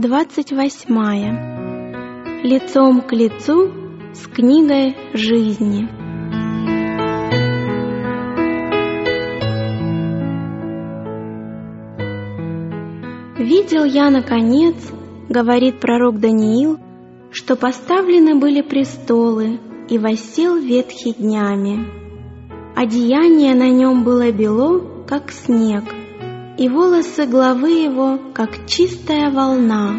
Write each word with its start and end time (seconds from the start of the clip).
Глава 0.00 0.26
28. 0.26 2.44
Лицом 2.44 3.00
к 3.00 3.12
лицу 3.12 3.72
с 4.14 4.28
книгой 4.28 4.96
жизни. 5.12 5.88
«Видел 13.42 13.82
я, 13.82 14.10
наконец,— 14.10 14.76
говорит 15.28 15.80
пророк 15.80 16.20
Даниил,— 16.20 16.78
что 17.32 17.56
поставлены 17.56 18.36
были 18.36 18.62
престолы, 18.62 19.58
и 19.88 19.98
восел 19.98 20.58
ветхий 20.58 21.12
днями. 21.12 21.88
Одеяние 22.76 23.56
на 23.56 23.68
нем 23.68 24.04
было 24.04 24.30
бело, 24.30 24.80
как 25.08 25.32
снег, 25.32 25.82
и 26.58 26.68
волосы 26.68 27.26
главы 27.26 27.70
его, 27.70 28.18
как 28.34 28.66
чистая 28.66 29.30
волна, 29.30 29.94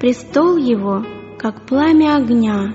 престол 0.00 0.56
его, 0.56 1.04
как 1.38 1.66
пламя 1.66 2.16
огня, 2.16 2.74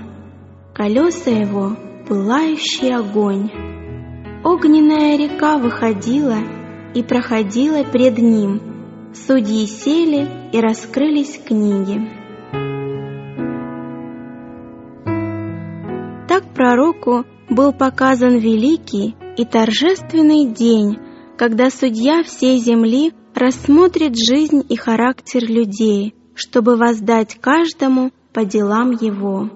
колеса 0.74 1.32
его— 1.32 1.76
пылающий 2.08 2.94
огонь. 2.94 3.50
Огненная 4.44 5.18
река 5.18 5.58
выходила 5.58 6.38
и 6.94 7.02
проходила 7.02 7.84
пред 7.84 8.20
ним, 8.20 8.62
судьи 9.14 9.66
сели 9.66 10.28
и 10.52 10.60
раскрылись 10.60 11.40
книги. 11.44 12.08
Так 16.28 16.44
пророку 16.54 17.26
был 17.50 17.74
показан 17.74 18.38
великий 18.38 19.16
и 19.38 19.46
торжественный 19.46 20.46
день, 20.46 21.00
когда 21.38 21.70
судья 21.70 22.24
всей 22.24 22.58
земли 22.60 23.14
рассмотрит 23.34 24.16
жизнь 24.16 24.64
и 24.68 24.76
характер 24.76 25.44
людей, 25.44 26.16
чтобы 26.34 26.78
воздать 26.78 27.36
каждому 27.40 28.12
по 28.34 28.46
делам 28.46 28.92
его. 28.92 29.50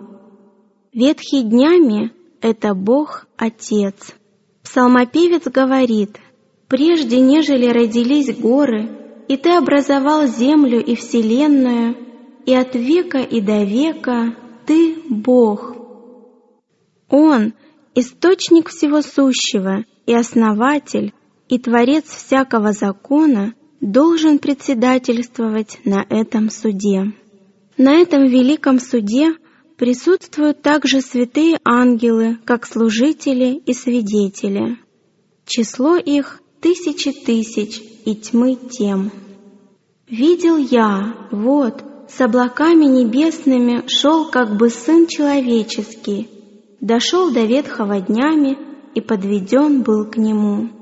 Ветхий 0.94 1.44
днями— 1.44 2.12
это 2.42 2.74
Бог 2.74 3.28
Отец. 3.38 4.14
Псалмопевец 4.64 5.44
говорит, 5.46 6.18
«Прежде, 6.68 7.20
нежели 7.20 7.68
родились 7.68 8.36
горы, 8.38 9.26
и 9.28 9.38
Ты 9.38 9.52
образовал 9.52 10.28
землю 10.28 10.84
и 10.84 10.96
вселенную, 10.96 11.96
и 12.46 12.54
от 12.54 12.76
века 12.76 13.20
и 13.20 13.42
до 13.42 13.64
века 13.64 14.36
Ты— 14.66 14.96
Бог». 15.10 15.76
Он— 17.10 17.54
источник 17.96 18.70
всего 18.70 19.02
сущего 19.02 19.84
и 20.06 20.14
основатель, 20.14 21.14
и 21.50 21.58
Творец 21.58 22.06
всякого 22.06 22.72
закона 22.72 23.56
должен 23.82 24.40
председательствовать 24.40 25.80
на 25.84 26.06
этом 26.08 26.50
суде. 26.50 27.12
На 27.78 27.96
этом 27.96 28.26
великом 28.26 28.80
суде 28.80 29.34
присутствуют 29.78 30.62
также 30.62 31.02
святые 31.02 31.58
ангелы, 31.64 32.38
как 32.46 32.68
служители 32.68 33.62
и 33.66 33.74
свидетели. 33.74 34.78
Число 35.46 35.96
их— 35.96 36.42
тысячи 36.62 37.12
тысяч 37.12 37.82
и 38.06 38.16
тьмы 38.16 38.56
тем. 38.56 39.12
«Видел 40.08 40.58
я, 40.58 41.16
вот, 41.32 41.84
с 42.10 42.20
облаками 42.22 42.86
небесными 42.86 43.88
шел 43.88 44.30
как 44.30 44.58
бы 44.58 44.70
Сын 44.70 45.08
Человеческий, 45.08 46.30
дошел 46.82 47.32
до 47.32 47.46
ветхого 47.46 48.02
днями 48.02 48.58
и 48.94 49.02
подведен 49.02 49.82
был 49.82 50.06
к 50.06 50.18
Нему» 50.18 50.79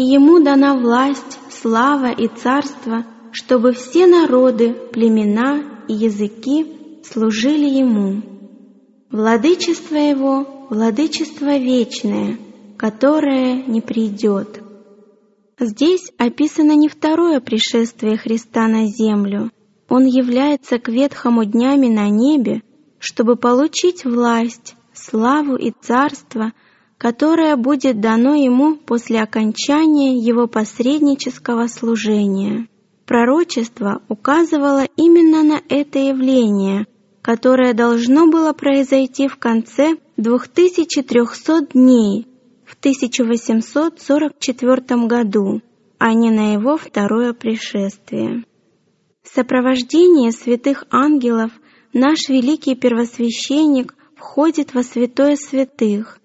и 0.00 0.02
ему 0.02 0.40
дана 0.40 0.76
власть, 0.76 1.38
слава 1.50 2.10
и 2.10 2.26
царство, 2.26 3.04
чтобы 3.32 3.72
все 3.72 4.06
народы, 4.06 4.72
племена 4.72 5.62
и 5.88 5.92
языки 5.92 7.02
служили 7.04 7.68
ему. 7.68 8.22
Владычество 9.10 9.96
его— 9.96 10.66
владычество 10.70 11.58
вечное, 11.58 12.38
которое 12.78 13.62
не 13.66 13.82
придет. 13.82 14.62
Здесь 15.58 16.10
описано 16.16 16.72
не 16.72 16.88
второе 16.88 17.40
пришествие 17.40 18.16
Христа 18.16 18.68
на 18.68 18.86
землю. 18.86 19.50
Он 19.90 20.06
является 20.06 20.78
к 20.78 20.88
ветхому 20.88 21.44
днями 21.44 21.88
на 21.88 22.08
небе, 22.08 22.62
чтобы 22.98 23.36
получить 23.36 24.06
власть, 24.06 24.76
славу 24.94 25.56
и 25.56 25.74
царство— 25.78 26.52
которое 27.00 27.56
будет 27.56 28.00
дано 28.00 28.34
ему 28.34 28.76
после 28.76 29.22
окончания 29.22 30.18
его 30.18 30.46
посреднического 30.46 31.66
служения. 31.66 32.68
Пророчество 33.06 34.02
указывало 34.08 34.84
именно 34.96 35.42
на 35.42 35.62
это 35.70 35.98
явление, 35.98 36.86
которое 37.22 37.72
должно 37.72 38.26
было 38.26 38.52
произойти 38.52 39.28
в 39.28 39.38
конце 39.38 39.96
2300 40.18 41.68
дней 41.72 42.26
в 42.66 42.74
1844 42.74 45.06
году, 45.06 45.62
а 45.98 46.12
не 46.12 46.30
на 46.30 46.52
его 46.52 46.76
второе 46.76 47.32
пришествие. 47.32 48.44
В 49.22 49.28
сопровождении 49.34 50.28
святых 50.32 50.84
ангелов 50.90 51.50
наш 51.94 52.28
великий 52.28 52.74
первосвященник 52.74 53.94
входит 54.16 54.74
во 54.74 54.82
святое 54.82 55.36
святых, 55.36 56.19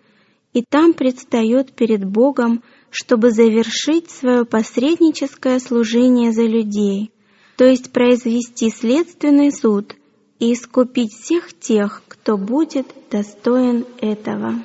и 0.55 0.63
там 0.63 0.93
предстает 0.93 1.73
перед 1.73 2.05
Богом, 2.05 2.63
чтобы 2.89 3.31
завершить 3.31 4.09
свое 4.09 4.45
посредническое 4.45 5.59
служение 5.59 6.31
за 6.31 6.43
людей, 6.43 7.11
то 7.57 7.65
есть 7.65 7.91
произвести 7.91 8.69
следственный 8.69 9.51
суд 9.51 9.95
и 10.39 10.53
искупить 10.53 11.11
всех 11.11 11.53
тех, 11.59 12.03
кто 12.07 12.37
будет 12.37 12.87
достоин 13.11 13.85
этого. 13.99 14.63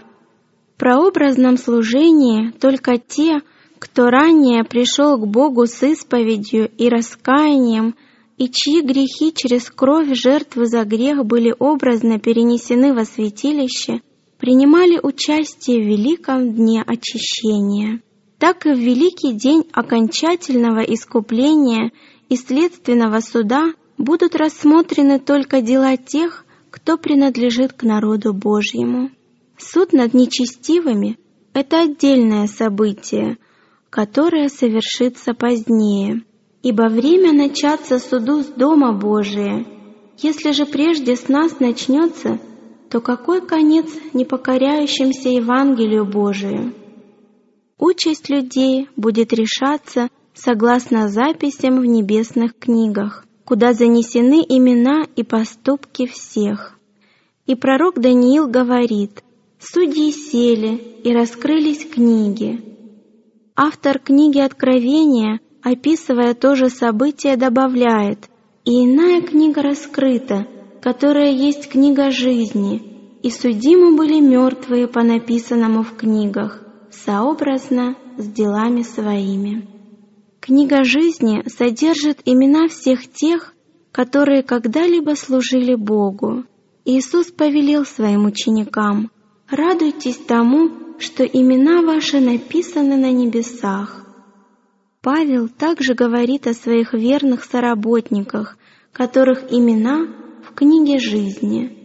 Прообразном 0.79 1.59
служении 1.59 2.53
только 2.53 2.99
те, 2.99 3.41
кто 3.81 4.11
ранее 4.11 4.62
пришел 4.62 5.19
к 5.19 5.27
Богу 5.27 5.67
с 5.67 5.83
исповедью 5.83 6.71
и 6.79 6.89
раскаянием, 6.89 7.97
и 8.39 8.49
чьи 8.49 8.81
грехи 8.81 9.34
через 9.34 9.69
кровь 9.69 10.15
жертвы 10.15 10.67
за 10.67 10.84
грех 10.84 11.27
были 11.27 11.53
образно 11.59 12.21
перенесены 12.21 12.95
во 12.95 13.05
святилище, 13.05 14.03
принимали 14.41 14.99
участие 15.01 15.83
в 15.83 15.87
великом 15.87 16.55
дне 16.55 16.83
очищения, 16.83 18.01
так 18.39 18.65
и 18.67 18.73
в 18.73 18.78
великий 18.78 19.34
день 19.34 19.65
окончательного 19.71 20.81
искупления 20.81 21.93
и 22.31 22.37
следственного 22.37 23.20
суда 23.20 23.75
будут 23.99 24.35
рассмотрены 24.35 25.19
только 25.19 25.61
дела 25.61 25.97
тех, 25.99 26.47
кто 26.70 26.97
принадлежит 26.97 27.75
к 27.75 27.82
народу 27.82 28.32
Божьему. 28.32 29.11
Суд 29.59 29.93
над 29.93 30.14
нечестивыми— 30.14 31.19
это 31.53 31.82
отдельное 31.82 32.47
событие, 32.47 33.37
которое 33.91 34.49
совершится 34.49 35.35
позднее, 35.35 36.23
ибо 36.62 36.88
время 36.88 37.35
начаться 37.35 37.99
суду 37.99 38.43
с 38.43 38.47
Дома 38.47 38.94
Божия. 38.94 39.67
Если 40.17 40.53
же 40.53 40.64
прежде 40.64 41.17
с 41.17 41.29
нас 41.29 41.61
начнется— 41.61 42.38
то 42.90 43.00
какой 43.00 43.40
конец 43.40 43.87
непокоряющимся 44.12 45.28
Евангелию 45.28 46.04
Божию? 46.04 46.75
Участь 47.78 48.28
людей 48.28 48.88
будет 48.96 49.32
решаться 49.32 50.08
согласно 50.34 51.08
записям 51.08 51.81
в 51.81 51.84
небесных 51.84 52.58
книгах, 52.58 53.25
куда 53.44 53.72
занесены 53.75 54.44
имена 54.46 55.04
и 55.14 55.22
поступки 55.22 56.06
всех. 56.06 56.76
И 57.46 57.54
пророк 57.54 58.00
Даниил 58.00 58.48
говорит, 58.48 59.22
«Судьи 59.60 60.10
сели, 60.10 60.75
и 61.04 61.14
раскрылись 61.14 61.88
книги». 61.88 62.60
Автор 63.54 63.98
книги 63.98 64.40
Откровения, 64.40 65.40
описывая 65.62 66.34
то 66.34 66.56
же 66.56 66.69
событие, 66.69 67.37
добавляет, 67.37 68.28
«И 68.64 68.84
иная 68.84 69.22
книга 69.22 69.62
раскрыта, 69.62 70.46
которая 70.82 71.31
есть 71.32 71.69
книга 71.69 72.11
жизни, 72.11 72.82
и 73.23 73.31
судимы 73.31 73.97
были 73.97 74.19
мертвые 74.21 74.88
по 74.88 75.03
написанному 75.03 75.82
в 75.82 75.94
книгах, 75.97 76.62
сообразно 76.91 77.97
с 78.17 78.27
делами 78.27 78.82
своими. 78.82 79.69
Книга 80.41 80.85
жизни 80.85 81.43
содержит 81.49 82.21
имена 82.25 82.69
всех 82.69 83.06
тех, 83.12 83.55
которые 83.93 84.43
когда-либо 84.43 85.15
служили 85.15 85.75
Богу. 85.75 86.44
Иисус 86.87 87.26
повелел 87.26 87.85
своим 87.85 88.25
ученикам, 88.25 89.11
«Радуйтесь 89.50 90.17
тому, 90.17 90.71
что 90.99 91.25
имена 91.25 91.83
ваши 91.83 92.21
написаны 92.21 92.97
на 92.97 93.12
небесах». 93.12 94.06
Павел 95.03 95.49
также 95.49 95.94
говорит 95.94 96.47
о 96.47 96.55
своих 96.55 96.94
верных 96.94 97.44
соработниках, 97.44 98.56
которых 98.93 99.53
имена 99.53 100.09
в 100.50 100.55
книге 100.55 100.99
жизни. 100.99 101.76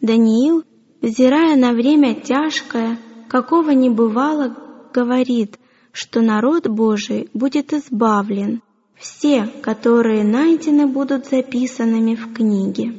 Даниил, 0.00 0.62
взирая 1.00 1.56
на 1.56 1.72
время 1.72 2.14
тяжкое, 2.14 2.98
какого 3.28 3.70
не 3.70 3.90
бывало, 3.90 4.56
говорит, 4.94 5.58
что 5.90 6.20
народ 6.20 6.68
Божий 6.68 7.28
будет 7.34 7.72
избавлен, 7.72 8.62
все, 8.96 9.48
которые 9.62 10.22
найдены, 10.22 10.86
будут 10.86 11.26
записанными 11.26 12.14
в 12.14 12.32
книге. 12.32 12.94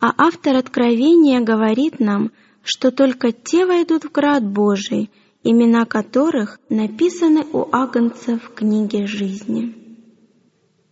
А 0.00 0.12
автор 0.16 0.56
Откровения 0.56 1.40
говорит 1.40 2.00
нам, 2.00 2.30
что 2.62 2.90
только 2.90 3.32
те 3.32 3.64
войдут 3.64 4.04
в 4.04 4.12
град 4.12 4.44
Божий, 4.44 5.10
имена 5.42 5.86
которых 5.86 6.60
написаны 6.68 7.46
у 7.52 7.66
Агнца 7.72 8.38
в 8.38 8.54
книге 8.54 9.06
жизни. 9.06 9.74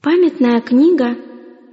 Памятная 0.00 0.60
книга 0.60 1.25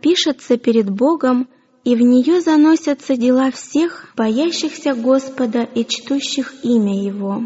пишется 0.03 0.57
перед 0.57 0.89
Богом, 0.89 1.47
и 1.85 1.95
в 1.95 2.01
нее 2.01 2.41
заносятся 2.41 3.15
дела 3.15 3.51
всех, 3.51 4.13
боящихся 4.17 4.94
Господа 4.94 5.63
и 5.63 5.85
чтущих 5.85 6.53
имя 6.63 7.01
Его. 7.01 7.41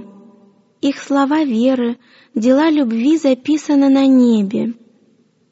Их 0.82 1.02
слова 1.02 1.44
веры, 1.44 1.98
дела 2.34 2.70
любви 2.70 3.18
записаны 3.18 3.90
на 3.90 4.06
небе. 4.08 4.74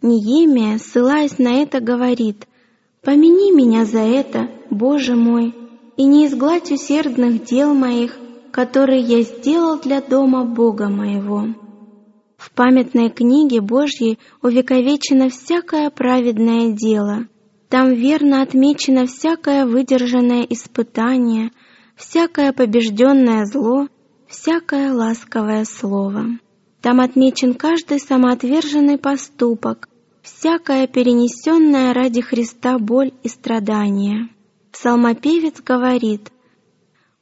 Неемия, 0.01 0.79
ссылаясь 0.79 1.37
на 1.37 1.61
это, 1.61 1.79
говорит 1.79 2.47
«Помяни 3.03 3.51
меня 3.55 3.85
за 3.85 3.99
это, 3.99 4.49
Боже 4.71 5.15
мой, 5.15 5.53
и 5.97 6.03
не 6.03 6.25
изгладь 6.25 6.71
усердных 6.71 7.45
дел 7.45 7.73
моих, 7.73 8.17
которые 8.51 9.01
я 9.01 9.21
сделал 9.21 9.79
для 9.79 10.01
дома 10.01 10.43
Бога 10.43 10.89
моего». 10.89 11.64
В 12.45 12.51
памятной 12.51 13.09
книге 13.09 13.59
Божьей 13.59 14.19
увековечено 14.43 15.29
всякое 15.29 15.89
праведное 15.89 16.73
дело. 16.73 17.25
Там 17.69 17.95
верно 17.95 18.43
отмечено 18.43 19.07
всякое 19.07 19.65
выдержанное 19.65 20.43
испытание, 20.43 21.49
всякое 21.95 22.53
побежденное 22.53 23.45
зло, 23.45 23.87
всякое 24.27 24.93
ласковое 24.93 25.65
слово. 25.65 26.37
Там 26.81 27.01
отмечен 27.01 27.55
каждый 27.55 27.99
самоотверженный 27.99 28.99
поступок, 28.99 29.89
всякая 30.21 30.85
перенесенная 30.85 31.95
ради 31.95 32.21
Христа 32.21 32.77
боль 32.77 33.11
и 33.23 33.27
страдания. 33.27 34.29
Псалмопевец 34.71 35.63
говорит, 35.63 36.31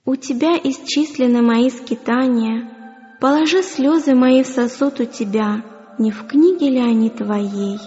«У 0.03 0.17
Тебя 0.17 0.57
исчислены 0.57 1.41
мои 1.41 1.69
скитания, 1.69 2.82
положи 3.23 3.63
слезы 3.63 4.15
мои 4.15 4.43
в 4.43 4.47
сосуд 4.47 4.99
у 4.99 5.05
Тебя, 5.05 5.63
не 5.97 6.11
в 6.11 6.27
книге 6.27 6.69
ли 6.69 6.79
они 6.79 7.09
Твоей?» 7.09 7.79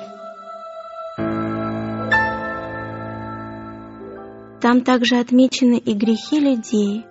Там 4.62 4.81
также 4.81 5.17
отмечены 5.17 5.77
и 5.77 5.93
грехи 5.93 6.41
людей, 6.41 7.05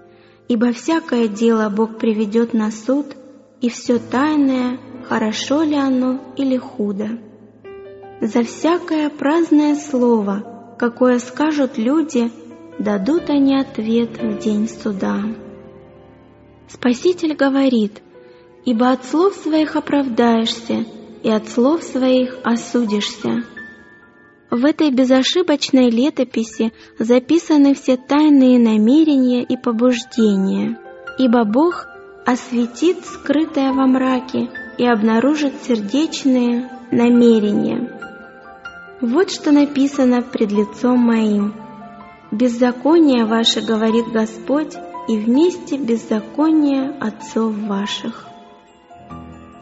ибо 0.47 0.71
всякое 0.71 1.27
дело 1.27 1.69
Бог 1.69 1.99
приведет 1.99 2.55
на 2.55 2.71
суд, 2.71 3.05
и 3.61 3.69
все 3.69 3.99
тайное, 3.99 4.79
хорошо 5.07 5.61
ли 5.61 5.75
оно 5.75 6.19
или 6.35 6.57
худо. 6.57 7.19
За 8.21 8.41
всякое 8.41 9.11
праздное 9.11 9.75
слово, 9.75 10.75
какое 10.79 11.19
скажут 11.19 11.77
люди, 11.77 12.31
дадут 12.79 13.29
они 13.29 13.55
ответ 13.55 14.17
в 14.19 14.39
день 14.39 14.67
суда. 14.67 15.19
Спаситель 16.67 17.35
говорит, 17.35 18.01
«Ибо 18.65 18.91
от 18.91 19.05
слов 19.05 19.35
своих 19.35 19.75
оправдаешься, 19.75 20.85
и 21.23 21.29
от 21.29 21.47
слов 21.47 21.83
своих 21.83 22.39
осудишься». 22.43 23.43
В 24.51 24.63
этой 24.63 24.91
безошибочной 24.91 25.89
летописи 25.89 26.71
записаны 26.99 27.73
все 27.73 27.97
тайные 27.97 28.59
намерения 28.59 29.43
и 29.43 29.57
побуждения, 29.57 30.79
ибо 31.17 31.43
Бог 31.43 31.87
осветит 32.25 33.05
скрытое 33.05 33.73
во 33.73 33.85
мраке 33.85 34.49
и 34.77 34.85
обнаружит 34.85 35.53
сердечные 35.63 36.69
намерения. 36.91 37.99
Вот 39.01 39.29
что 39.29 39.51
написано 39.51 40.21
пред 40.21 40.51
лицом 40.51 40.99
моим. 40.99 41.53
«Беззаконие 42.31 43.25
ваше,— 43.25 43.61
говорит 43.65 44.05
Господь,— 44.07 44.73
и 45.07 45.17
вместе 45.17 45.77
беззаконие 45.77 46.89
отцов 46.99 47.53
ваших». 47.53 48.27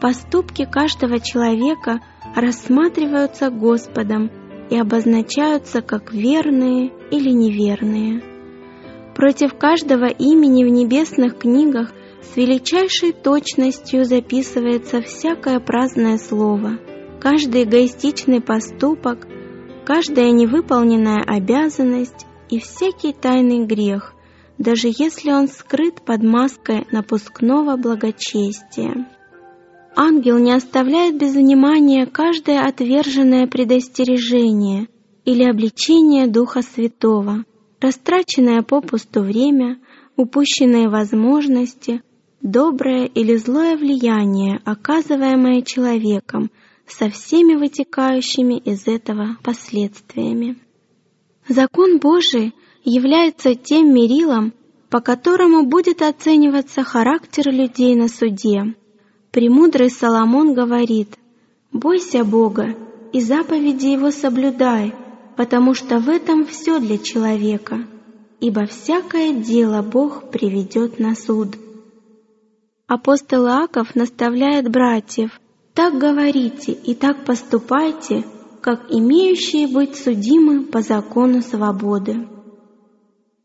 Поступки 0.00 0.64
каждого 0.64 1.20
человека 1.20 2.00
рассматриваются 2.34 3.50
Господом– 3.50 4.30
и 4.70 4.76
обозначаются 4.76 5.82
как 5.82 6.12
верные 6.12 6.92
или 7.10 7.30
неверные. 7.30 8.22
Против 9.14 9.54
каждого 9.54 10.06
имени 10.06 10.64
в 10.64 10.68
небесных 10.68 11.38
книгах 11.38 11.92
с 12.22 12.36
величайшей 12.36 13.12
точностью 13.12 14.04
записывается 14.04 15.00
всякое 15.02 15.60
праздное 15.60 16.18
слово, 16.18 16.78
каждый 17.20 17.64
эгоистичный 17.64 18.40
поступок, 18.40 19.28
каждая 19.84 20.30
невыполненная 20.30 21.22
обязанность 21.22 22.26
и 22.50 22.58
всякий 22.58 23.12
тайный 23.12 23.66
грех, 23.66 24.14
даже 24.58 24.88
если 24.88 25.30
он 25.30 25.48
скрыт 25.48 26.02
под 26.04 26.22
маской 26.22 26.86
напускного 26.90 27.76
благочестия. 27.76 29.06
Ангел 29.96 30.38
не 30.38 30.52
оставляет 30.52 31.18
без 31.18 31.34
внимания 31.34 32.06
каждое 32.06 32.60
отверженное 32.66 33.46
предостережение 33.46 34.88
или 35.24 35.44
обличение 35.44 36.26
Духа 36.26 36.62
Святого, 36.62 37.44
растраченное 37.80 38.62
попусту 38.62 39.22
время, 39.22 39.78
упущенные 40.16 40.88
возможности, 40.88 42.02
доброе 42.40 43.06
или 43.06 43.36
злое 43.36 43.76
влияние, 43.76 44.60
оказываемое 44.64 45.62
человеком, 45.62 46.50
со 46.86 47.08
всеми 47.08 47.54
вытекающими 47.54 48.58
из 48.58 48.86
этого 48.88 49.36
последствиями. 49.42 50.58
Закон 51.48 51.98
Божий 51.98 52.52
является 52.84 53.54
тем 53.54 53.94
мерилом, 53.94 54.52
по 54.90 55.00
которому 55.00 55.66
будет 55.66 56.02
оцениваться 56.02 56.82
характер 56.82 57.50
людей 57.50 57.94
на 57.94 58.08
суде, 58.08 58.74
Премудрый 59.34 59.90
Соломон 59.90 60.54
говорит, 60.54 61.18
«Бойся 61.72 62.24
Бога 62.24 62.76
и 63.12 63.20
заповеди 63.20 63.86
Его 63.86 64.12
соблюдай, 64.12 64.94
потому 65.36 65.74
что 65.74 65.98
в 65.98 66.08
этом 66.08 66.46
все 66.46 66.78
для 66.78 66.98
человека, 66.98 67.84
ибо 68.38 68.66
всякое 68.66 69.32
дело 69.32 69.82
Бог 69.82 70.30
приведет 70.30 71.00
на 71.00 71.16
суд». 71.16 71.56
Апостол 72.86 73.48
Иаков 73.48 73.96
наставляет 73.96 74.70
братьев, 74.70 75.40
«Так 75.74 75.98
говорите 75.98 76.70
и 76.70 76.94
так 76.94 77.24
поступайте, 77.24 78.24
как 78.60 78.86
имеющие 78.88 79.66
быть 79.66 79.96
судимы 79.96 80.62
по 80.62 80.80
закону 80.80 81.42
свободы». 81.42 82.28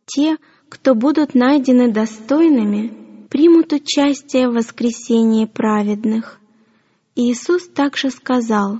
Те, 0.06 0.38
кто 0.70 0.94
будут 0.94 1.34
найдены 1.34 1.92
достойными, 1.92 2.99
примут 3.30 3.74
участие 3.74 4.50
в 4.50 4.54
воскресении 4.54 5.46
праведных. 5.46 6.40
Иисус 7.16 7.68
также 7.68 8.10
сказал, 8.10 8.80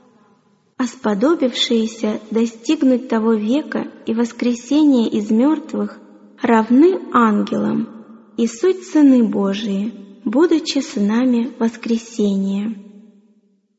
«А 0.78 0.86
сподобившиеся 0.86 2.20
достигнуть 2.32 3.08
того 3.10 3.34
века 3.34 3.92
и 4.06 4.14
воскресения 4.14 5.10
из 5.10 5.30
мертвых 5.30 6.00
равны 6.42 7.00
ангелам 7.14 8.06
и 8.38 8.48
суть 8.48 8.86
сыны 8.86 9.24
Божии, 9.24 9.94
будучи 10.26 10.80
сынами 10.80 11.52
воскресения». 11.60 12.76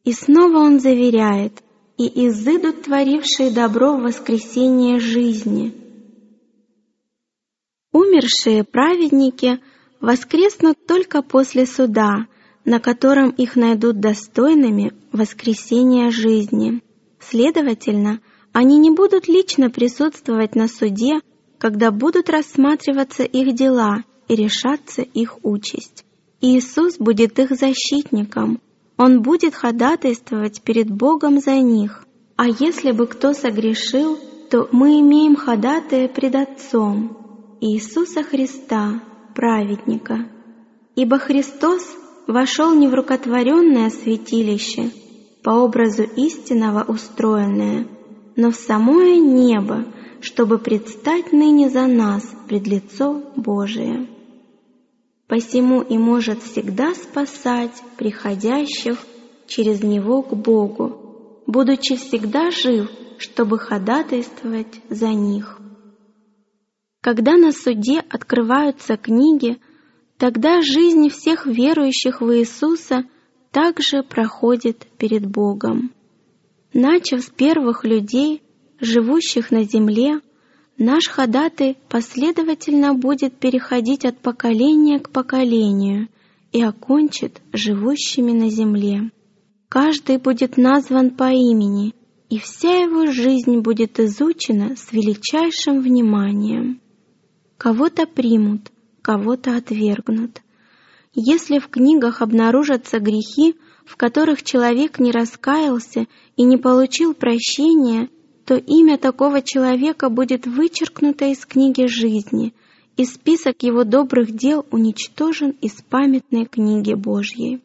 И 0.05 0.13
снова 0.13 0.59
Он 0.59 0.81
заверяет, 0.81 1.63
«И 1.97 2.29
изыдут 2.29 2.83
творившие 2.85 3.51
добро 3.51 3.97
в 3.97 4.03
воскресение 4.03 4.99
жизни». 4.99 5.75
Умершие 7.93 8.63
праведники– 8.65 9.59
воскреснут 10.01 10.87
только 10.87 11.23
после 11.23 11.67
суда, 11.67 12.27
на 12.65 12.81
котором 12.81 13.31
их 13.31 13.57
найдут 13.57 14.01
достойными 14.01 14.93
воскресения 15.13 16.11
жизни. 16.11 16.83
Следовательно, 17.19 18.21
они 18.53 18.79
не 18.79 18.91
будут 18.91 19.29
лично 19.29 19.71
присутствовать 19.71 20.55
на 20.55 20.69
суде, 20.69 21.21
когда 21.59 21.91
будут 21.91 22.31
рассматриваться 22.31 23.23
их 23.23 23.55
дела 23.55 24.05
и 24.29 24.35
решаться 24.35 25.03
их 25.03 25.39
участь. 25.45 26.05
Иисус 26.41 26.97
будет 26.99 27.39
их 27.39 27.51
защитником, 27.51 28.61
Он 28.97 29.23
будет 29.23 29.55
ходатайствовать 29.55 30.63
перед 30.63 30.91
Богом 30.91 31.41
за 31.41 31.55
них. 31.57 32.05
А 32.37 32.47
если 32.49 32.93
бы 32.93 33.07
кто 33.07 33.35
согрешил, 33.35 34.19
то 34.51 34.69
мы 34.73 35.01
имеем 35.01 35.37
ходатая 35.37 36.09
пред 36.09 36.35
Отцом, 36.35 37.57
Иисуса 37.61 38.23
Христа, 38.23 39.03
праведника. 39.41 40.29
Ибо 40.97 41.19
Христос 41.19 41.83
вошел 42.27 42.75
не 42.75 42.89
в 42.89 42.95
рукотворенное 42.95 43.89
святилище, 43.89 44.91
по 45.43 45.51
образу 45.51 46.03
истинного 46.03 46.83
устроенное, 46.83 47.87
но 48.37 48.51
в 48.51 48.55
самое 48.55 49.19
небо, 49.19 49.87
чтобы 50.21 50.59
предстать 50.59 51.33
ныне 51.33 51.71
за 51.71 51.87
нас 51.87 52.23
пред 52.49 52.67
лицо 52.67 53.23
Божие. 53.35 54.09
Посему 55.27 55.81
и 55.81 55.97
может 55.97 56.43
всегда 56.43 56.93
спасать 56.95 57.83
приходящих 57.97 58.99
через 59.47 59.83
Него 59.83 60.21
к 60.21 60.35
Богу, 60.35 61.43
будучи 61.47 61.97
всегда 61.97 62.51
жив, 62.51 62.91
чтобы 63.17 63.59
ходатайствовать 63.59 64.83
за 64.91 65.09
них. 65.09 65.61
Когда 67.01 67.39
на 67.39 67.53
суде 67.53 68.01
открываются 68.01 68.99
книги, 68.99 69.59
тогда 70.19 70.61
жизнь 70.61 71.09
всех 71.09 71.47
верующих 71.47 72.21
в 72.21 72.31
Иисуса 72.37 73.05
также 73.51 74.03
проходит 74.03 74.87
перед 74.99 75.25
Богом. 75.25 75.93
Начав 76.75 77.23
с 77.23 77.31
первых 77.31 77.85
людей, 77.85 78.43
живущих 78.81 79.51
на 79.51 79.65
земле, 79.65 80.21
наш 80.77 81.09
ходатай 81.09 81.79
последовательно 81.89 82.93
будет 82.93 83.35
переходить 83.39 84.05
от 84.05 84.19
поколения 84.19 85.01
к 85.01 85.09
поколению 85.09 86.09
и 86.53 86.63
окончит 86.63 87.41
живущими 87.55 88.33
на 88.33 88.51
земле. 88.51 89.11
Каждый 89.71 90.19
будет 90.19 90.59
назван 90.59 91.13
по 91.13 91.33
имени, 91.33 91.95
и 92.29 92.39
вся 92.39 92.83
его 92.83 93.07
жизнь 93.07 93.61
будет 93.61 93.99
изучена 93.99 94.77
с 94.77 94.93
величайшим 94.93 95.81
вниманием. 95.81 96.81
Кого-то 97.61 98.07
примут, 98.07 98.73
кого-то 99.03 99.55
отвергнут. 99.55 100.41
Если 101.13 101.59
в 101.59 101.69
книгах 101.69 102.23
обнаружатся 102.23 103.01
грехи, 103.01 103.55
в 103.85 103.99
которых 103.99 104.43
человек 104.43 104.99
не 104.99 105.13
раскаялся 105.13 106.07
и 106.37 106.45
не 106.45 106.57
получил 106.57 107.13
прощения, 107.13 108.09
то 108.47 108.55
имя 108.55 108.97
такого 108.97 109.43
человека 109.43 110.09
будет 110.09 110.47
вычеркнуто 110.47 111.27
из 111.27 111.45
книги 111.45 111.85
жизни, 111.85 112.55
и 112.97 113.05
список 113.05 113.63
его 113.63 113.85
добрых 113.85 114.35
дел 114.35 114.65
уничтожен 114.71 115.51
из 115.61 115.83
памятной 115.83 116.47
книги 116.47 116.95
Божьей. 116.95 117.61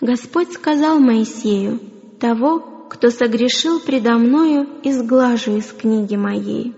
Господь 0.00 0.54
сказал 0.54 0.98
Моисею, 0.98 1.80
«Того, 2.18 2.60
кто 2.88 3.10
согрешил 3.10 3.78
предо 3.78 4.16
мною, 4.16 4.66
изглажу 4.82 5.58
из 5.58 5.66
книги 5.66 6.16
моей». 6.16 6.72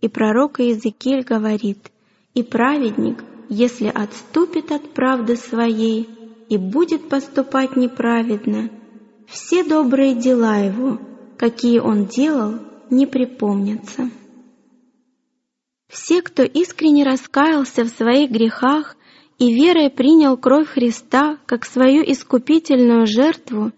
И 0.00 0.08
пророк 0.08 0.60
Иезекииль 0.60 1.24
говорит, 1.24 1.90
«И 2.34 2.42
праведник, 2.42 3.22
если 3.48 3.86
отступит 3.86 4.72
от 4.72 4.94
правды 4.94 5.36
своей 5.36 6.08
и 6.48 6.56
будет 6.56 7.08
поступать 7.08 7.76
неправедно, 7.76 8.70
все 9.26 9.62
добрые 9.62 10.14
дела 10.14 10.56
его, 10.56 10.98
какие 11.36 11.78
он 11.78 12.06
делал, 12.06 12.54
не 12.90 13.06
припомнятся. 13.06 14.10
Все, 15.88 16.22
кто 16.22 16.42
искренне 16.42 17.04
раскаялся 17.04 17.84
в 17.84 17.88
своих 17.88 18.30
грехах 18.30 18.96
и 19.38 19.52
верой 19.52 19.90
принял 19.90 20.36
кровь 20.36 20.68
Христа 20.68 21.38
как 21.46 21.64
свою 21.64 22.02
искупительную 22.02 23.06
жертву, 23.06 23.72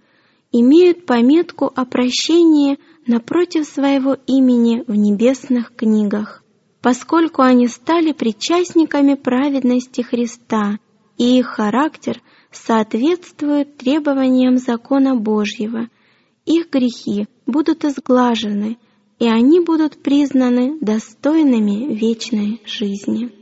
имеют 0.50 1.06
пометку 1.06 1.72
о 1.74 1.84
прощении 1.84 2.78
напротив 3.06 3.66
своего 3.66 4.16
имени 4.26 4.84
в 4.86 4.94
небесных 4.94 5.74
книгах 5.74 6.42
поскольку 6.82 7.42
они 7.42 7.68
стали 7.68 8.12
причастниками 8.12 9.14
праведности 9.14 10.02
Христа, 10.02 10.78
и 11.16 11.38
их 11.38 11.46
характер 11.46 12.20
соответствует 12.50 13.76
требованиям 13.78 14.58
закона 14.58 15.14
Божьего. 15.14 15.88
Их 16.44 16.70
грехи 16.70 17.28
будут 17.46 17.84
изглажены, 17.84 18.78
и 19.20 19.28
они 19.28 19.60
будут 19.60 20.02
признаны 20.02 20.78
достойными 20.80 21.94
вечной 21.94 22.60
жизни. 22.66 23.32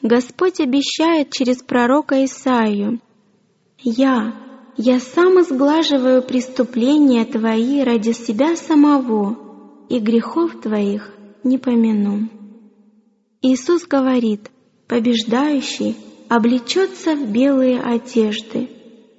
Господь 0.00 0.58
обещает 0.58 1.30
через 1.30 1.58
пророка 1.62 2.24
Исаию, 2.24 3.00
«Я, 3.78 4.34
я 4.76 5.00
сам 5.00 5.40
изглаживаю 5.40 6.22
преступления 6.22 7.24
твои 7.24 7.82
ради 7.82 8.12
себя 8.12 8.56
самого, 8.56 9.36
и 9.88 9.98
грехов 9.98 10.60
твоих 10.60 11.12
не 11.44 11.58
помяну». 11.58 12.28
Иисус 13.42 13.86
говорит, 13.86 14.50
побеждающий 14.88 15.96
облечется 16.28 17.14
в 17.16 17.30
белые 17.30 17.80
одежды, 17.80 18.70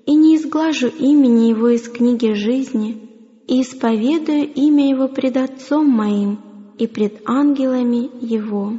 и 0.06 0.16
не 0.16 0.38
изглажу 0.38 0.88
имени 0.88 1.50
Его 1.50 1.70
из 1.70 1.88
книги 1.88 2.34
жизни, 2.34 3.10
и 3.48 3.62
исповедую 3.62 4.52
имя 4.54 4.90
Его 4.90 5.08
пред 5.08 5.38
Отцом 5.38 5.88
моим 5.88 6.40
и 6.78 6.88
пред 6.88 7.22
ангелами 7.26 8.10
Его. 8.26 8.74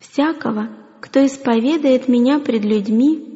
Всякого, 0.00 0.68
кто 1.00 1.24
исповедает 1.24 2.08
Меня 2.08 2.38
пред 2.38 2.64
людьми, 2.64 3.27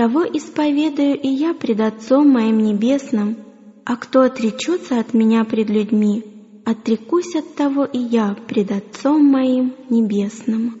того 0.00 0.24
исповедую 0.24 1.20
и 1.20 1.28
я 1.28 1.52
пред 1.52 1.78
Отцом 1.82 2.26
моим 2.26 2.56
Небесным, 2.56 3.36
а 3.84 3.96
кто 3.96 4.22
отречется 4.22 4.98
от 4.98 5.12
Меня 5.12 5.44
пред 5.44 5.68
людьми, 5.68 6.24
отрекусь 6.64 7.36
от 7.36 7.54
того 7.54 7.84
и 7.84 7.98
я 7.98 8.34
пред 8.48 8.72
Отцом 8.72 9.22
моим 9.22 9.74
Небесным. 9.90 10.80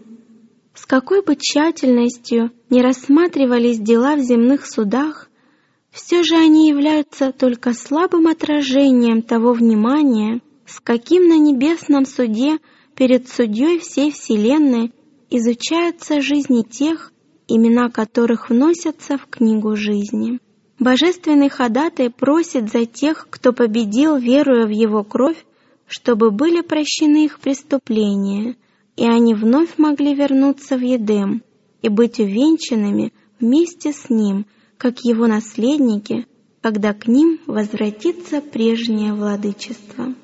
С 0.72 0.86
какой 0.86 1.22
бы 1.22 1.36
тщательностью 1.38 2.50
не 2.70 2.80
рассматривались 2.80 3.78
дела 3.78 4.16
в 4.16 4.20
земных 4.20 4.64
судах, 4.64 5.28
все 5.90 6.22
же 6.22 6.36
они 6.36 6.70
являются 6.70 7.30
только 7.30 7.74
слабым 7.74 8.26
отражением 8.26 9.20
того 9.20 9.52
внимания, 9.52 10.40
с 10.64 10.80
каким 10.80 11.28
на 11.28 11.36
небесном 11.36 12.06
суде 12.06 12.56
перед 12.96 13.28
судьей 13.28 13.80
всей 13.80 14.12
Вселенной 14.12 14.94
изучаются 15.28 16.22
жизни 16.22 16.62
тех, 16.62 17.12
имена 17.50 17.90
которых 17.90 18.48
вносятся 18.48 19.18
в 19.18 19.26
книгу 19.26 19.76
жизни. 19.76 20.38
Божественный 20.78 21.50
ходатай 21.50 22.08
просит 22.08 22.70
за 22.70 22.86
тех, 22.86 23.26
кто 23.28 23.52
победил, 23.52 24.16
веруя 24.16 24.66
в 24.66 24.70
его 24.70 25.04
кровь, 25.04 25.44
чтобы 25.86 26.30
были 26.30 26.62
прощены 26.62 27.26
их 27.26 27.40
преступления, 27.40 28.56
и 28.96 29.04
они 29.06 29.34
вновь 29.34 29.76
могли 29.76 30.14
вернуться 30.14 30.76
в 30.76 30.80
Едем 30.80 31.42
и 31.82 31.88
быть 31.88 32.20
увенчанными 32.20 33.12
вместе 33.40 33.92
с 33.92 34.08
Ним, 34.08 34.46
как 34.78 35.00
Его 35.00 35.26
наследники, 35.26 36.26
когда 36.62 36.92
к 36.92 37.06
ним 37.06 37.40
возвратится 37.46 38.40
прежнее 38.40 39.14
владычество. 39.14 40.14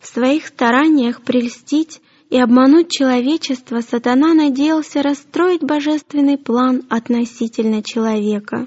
В 0.00 0.06
своих 0.06 0.46
стараниях 0.46 1.22
прельстить 1.22 2.00
и 2.30 2.38
обмануть 2.38 2.90
человечество 2.90 3.80
сатана 3.80 4.34
надеялся 4.34 5.02
расстроить 5.02 5.62
божественный 5.62 6.38
план 6.38 6.82
относительно 6.88 7.82
человека. 7.82 8.66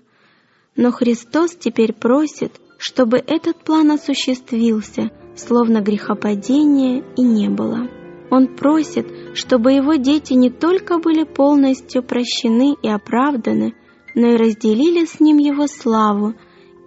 Но 0.75 0.91
Христос 0.91 1.55
теперь 1.55 1.93
просит, 1.93 2.59
чтобы 2.77 3.17
этот 3.17 3.63
план 3.63 3.91
осуществился– 3.91 5.11
словно 5.35 5.81
грехопадения 5.81 7.03
и 7.15 7.21
не 7.21 7.49
было. 7.49 7.87
Он 8.29 8.47
просит, 8.47 9.07
чтобы 9.33 9.73
его 9.73 9.95
дети 9.95 10.33
не 10.33 10.49
только 10.49 10.99
были 10.99 11.23
полностью 11.23 12.01
прощены 12.01 12.75
и 12.81 12.87
оправданы, 12.87 13.73
но 14.15 14.27
и 14.27 14.37
разделили 14.37 15.05
с 15.05 15.19
ним 15.19 15.37
его 15.37 15.67
славу 15.67 16.33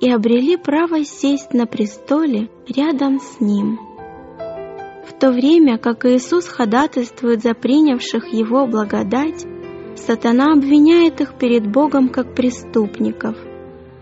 и 0.00 0.10
обрели 0.10 0.56
право 0.56 1.04
сесть 1.04 1.52
на 1.52 1.66
престоле 1.66 2.48
рядом 2.66 3.20
с 3.20 3.40
ним. 3.40 3.78
В 5.06 5.12
то 5.18 5.30
время, 5.30 5.78
как 5.78 6.04
Иисус 6.04 6.46
ходатайствует 6.46 7.42
за 7.42 7.54
принявших 7.54 8.32
его 8.32 8.66
благодать, 8.66 9.46
сатана 9.96 10.52
обвиняет 10.52 11.20
их 11.20 11.34
перед 11.34 11.66
Богом 11.66 12.08
как 12.08 12.34
преступников. 12.34 13.36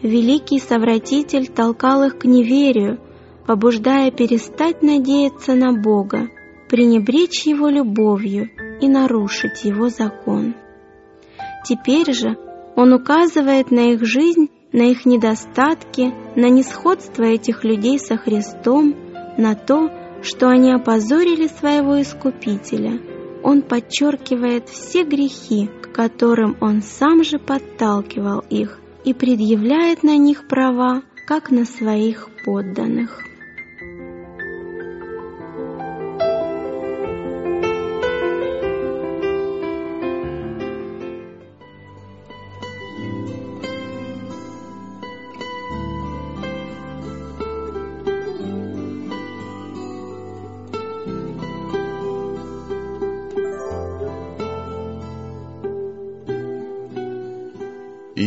Великий 0.02 0.58
совратитель 0.58 1.48
толкал 1.48 2.04
их 2.04 2.18
к 2.18 2.24
неверию– 2.24 2.98
побуждая 3.46 4.10
перестать 4.10 4.82
надеяться 4.82 5.54
на 5.54 5.72
Бога, 5.72 6.28
пренебречь 6.68 7.46
Его 7.46 7.68
любовью 7.68 8.50
и 8.80 8.88
нарушить 8.88 9.64
Его 9.64 9.88
закон. 9.88 10.54
Теперь 11.64 12.12
же 12.12 12.36
Он 12.76 12.92
указывает 12.92 13.70
на 13.70 13.92
их 13.92 14.04
жизнь, 14.04 14.48
на 14.72 14.82
их 14.84 15.04
недостатки, 15.04 16.14
на 16.34 16.48
несходство 16.48 17.24
этих 17.24 17.64
людей 17.64 17.98
со 17.98 18.16
Христом, 18.16 18.94
на 19.36 19.54
то, 19.54 19.90
что 20.22 20.48
они 20.48 20.72
опозорили 20.72 21.48
своего 21.48 22.00
Искупителя. 22.00 23.00
Он 23.42 23.62
подчеркивает 23.62 24.68
все 24.68 25.04
грехи, 25.04 25.68
к 25.82 25.92
которым 25.92 26.56
Он 26.60 26.80
сам 26.80 27.24
же 27.24 27.38
подталкивал 27.38 28.44
их, 28.48 28.80
и 29.04 29.12
предъявляет 29.12 30.02
на 30.02 30.16
них 30.16 30.46
права, 30.46 31.02
как 31.26 31.50
на 31.50 31.64
своих 31.64 32.28
подданных. 32.44 33.31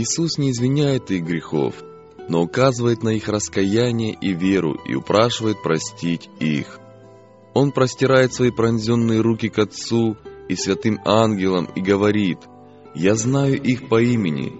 Иисус 0.05 0.37
не 0.37 0.51
извиняет 0.51 1.09
их 1.09 1.23
грехов, 1.23 1.73
но 2.29 2.43
указывает 2.43 3.01
на 3.01 3.09
их 3.09 3.27
раскаяние 3.27 4.15
и 4.21 4.33
веру 4.33 4.73
и 4.87 4.93
упрашивает 4.93 5.63
простить 5.63 6.29
их. 6.39 6.79
Он 7.55 7.71
простирает 7.71 8.31
свои 8.31 8.51
пронзенные 8.51 9.21
руки 9.21 9.49
к 9.49 9.57
Отцу 9.57 10.15
и 10.47 10.55
святым 10.55 10.99
ангелам 11.05 11.65
и 11.73 11.81
говорит, 11.81 12.37
«Я 12.93 13.15
знаю 13.15 13.59
их 13.59 13.89
по 13.89 13.99
имени, 13.99 14.53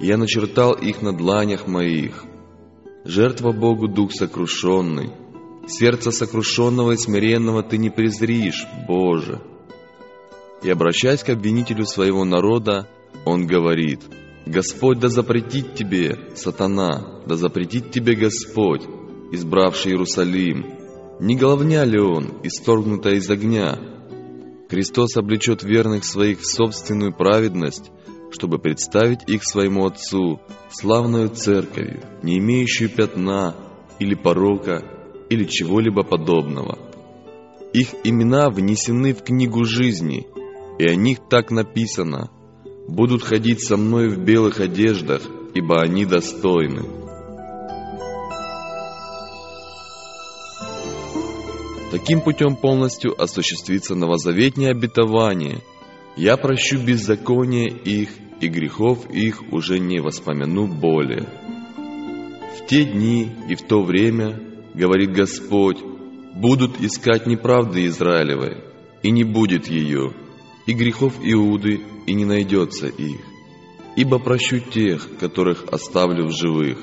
я 0.00 0.16
начертал 0.16 0.72
их 0.72 1.00
на 1.00 1.12
дланях 1.12 1.68
моих. 1.68 2.24
Жертва 3.04 3.52
Богу 3.52 3.86
дух 3.86 4.12
сокрушенный, 4.12 5.12
сердце 5.68 6.10
сокрушенного 6.10 6.92
и 6.92 6.96
смиренного 6.96 7.62
ты 7.62 7.78
не 7.78 7.90
презришь, 7.90 8.66
Боже». 8.88 9.40
И 10.64 10.68
обращаясь 10.68 11.22
к 11.22 11.28
обвинителю 11.28 11.84
своего 11.84 12.24
народа, 12.24 12.88
он 13.24 13.46
говорит, 13.46 14.00
«Господь 14.48 14.98
да 14.98 15.08
запретит 15.08 15.74
тебе, 15.74 16.16
сатана, 16.34 17.20
да 17.26 17.36
запретит 17.36 17.90
тебе 17.90 18.14
Господь, 18.14 18.82
избравший 19.30 19.92
Иерусалим. 19.92 20.64
Не 21.20 21.36
головня 21.36 21.84
ли 21.84 22.00
он, 22.00 22.40
исторгнутая 22.44 23.16
из 23.16 23.28
огня?» 23.28 23.78
Христос 24.70 25.18
облечет 25.18 25.62
верных 25.62 26.04
своих 26.04 26.40
в 26.40 26.46
собственную 26.46 27.14
праведность, 27.14 27.90
чтобы 28.30 28.58
представить 28.58 29.28
их 29.28 29.44
своему 29.44 29.84
Отцу, 29.84 30.40
славную 30.70 31.28
церковью, 31.28 32.00
не 32.22 32.38
имеющую 32.38 32.88
пятна 32.88 33.54
или 33.98 34.14
порока 34.14 34.82
или 35.28 35.44
чего-либо 35.44 36.04
подобного. 36.04 36.78
Их 37.74 37.88
имена 38.02 38.48
внесены 38.48 39.12
в 39.12 39.22
книгу 39.22 39.64
жизни, 39.64 40.26
и 40.78 40.86
о 40.86 40.94
них 40.94 41.18
так 41.28 41.50
написано 41.50 42.30
«Будут 42.88 43.22
ходить 43.22 43.62
со 43.62 43.76
мной 43.76 44.08
в 44.08 44.18
белых 44.18 44.58
одеждах, 44.58 45.22
ибо 45.54 45.80
они 45.80 46.04
достойны». 46.04 46.82
Таким 51.90 52.20
путем 52.20 52.56
полностью 52.56 53.20
осуществится 53.20 53.94
новозаветнее 53.94 54.70
обетование. 54.70 55.62
Я 56.16 56.36
прощу 56.36 56.78
беззаконие 56.78 57.68
их, 57.68 58.10
и 58.40 58.48
грехов 58.48 59.10
их 59.10 59.52
уже 59.52 59.78
не 59.78 60.00
воспомяну 60.00 60.66
более. 60.66 61.26
В 62.56 62.66
те 62.66 62.84
дни 62.84 63.30
и 63.48 63.54
в 63.54 63.62
то 63.62 63.82
время, 63.82 64.38
говорит 64.74 65.12
Господь, 65.12 65.78
будут 66.34 66.80
искать 66.80 67.26
неправды 67.26 67.86
Израилевой, 67.86 68.64
и 69.02 69.10
не 69.10 69.24
будет 69.24 69.68
ее, 69.68 70.12
и 70.68 70.74
грехов 70.74 71.14
Иуды, 71.22 71.80
и 72.06 72.12
не 72.12 72.26
найдется 72.26 72.88
их. 72.88 73.20
Ибо 73.96 74.18
прощу 74.18 74.60
тех, 74.60 75.16
которых 75.18 75.64
оставлю 75.72 76.26
в 76.26 76.30
живых. 76.30 76.78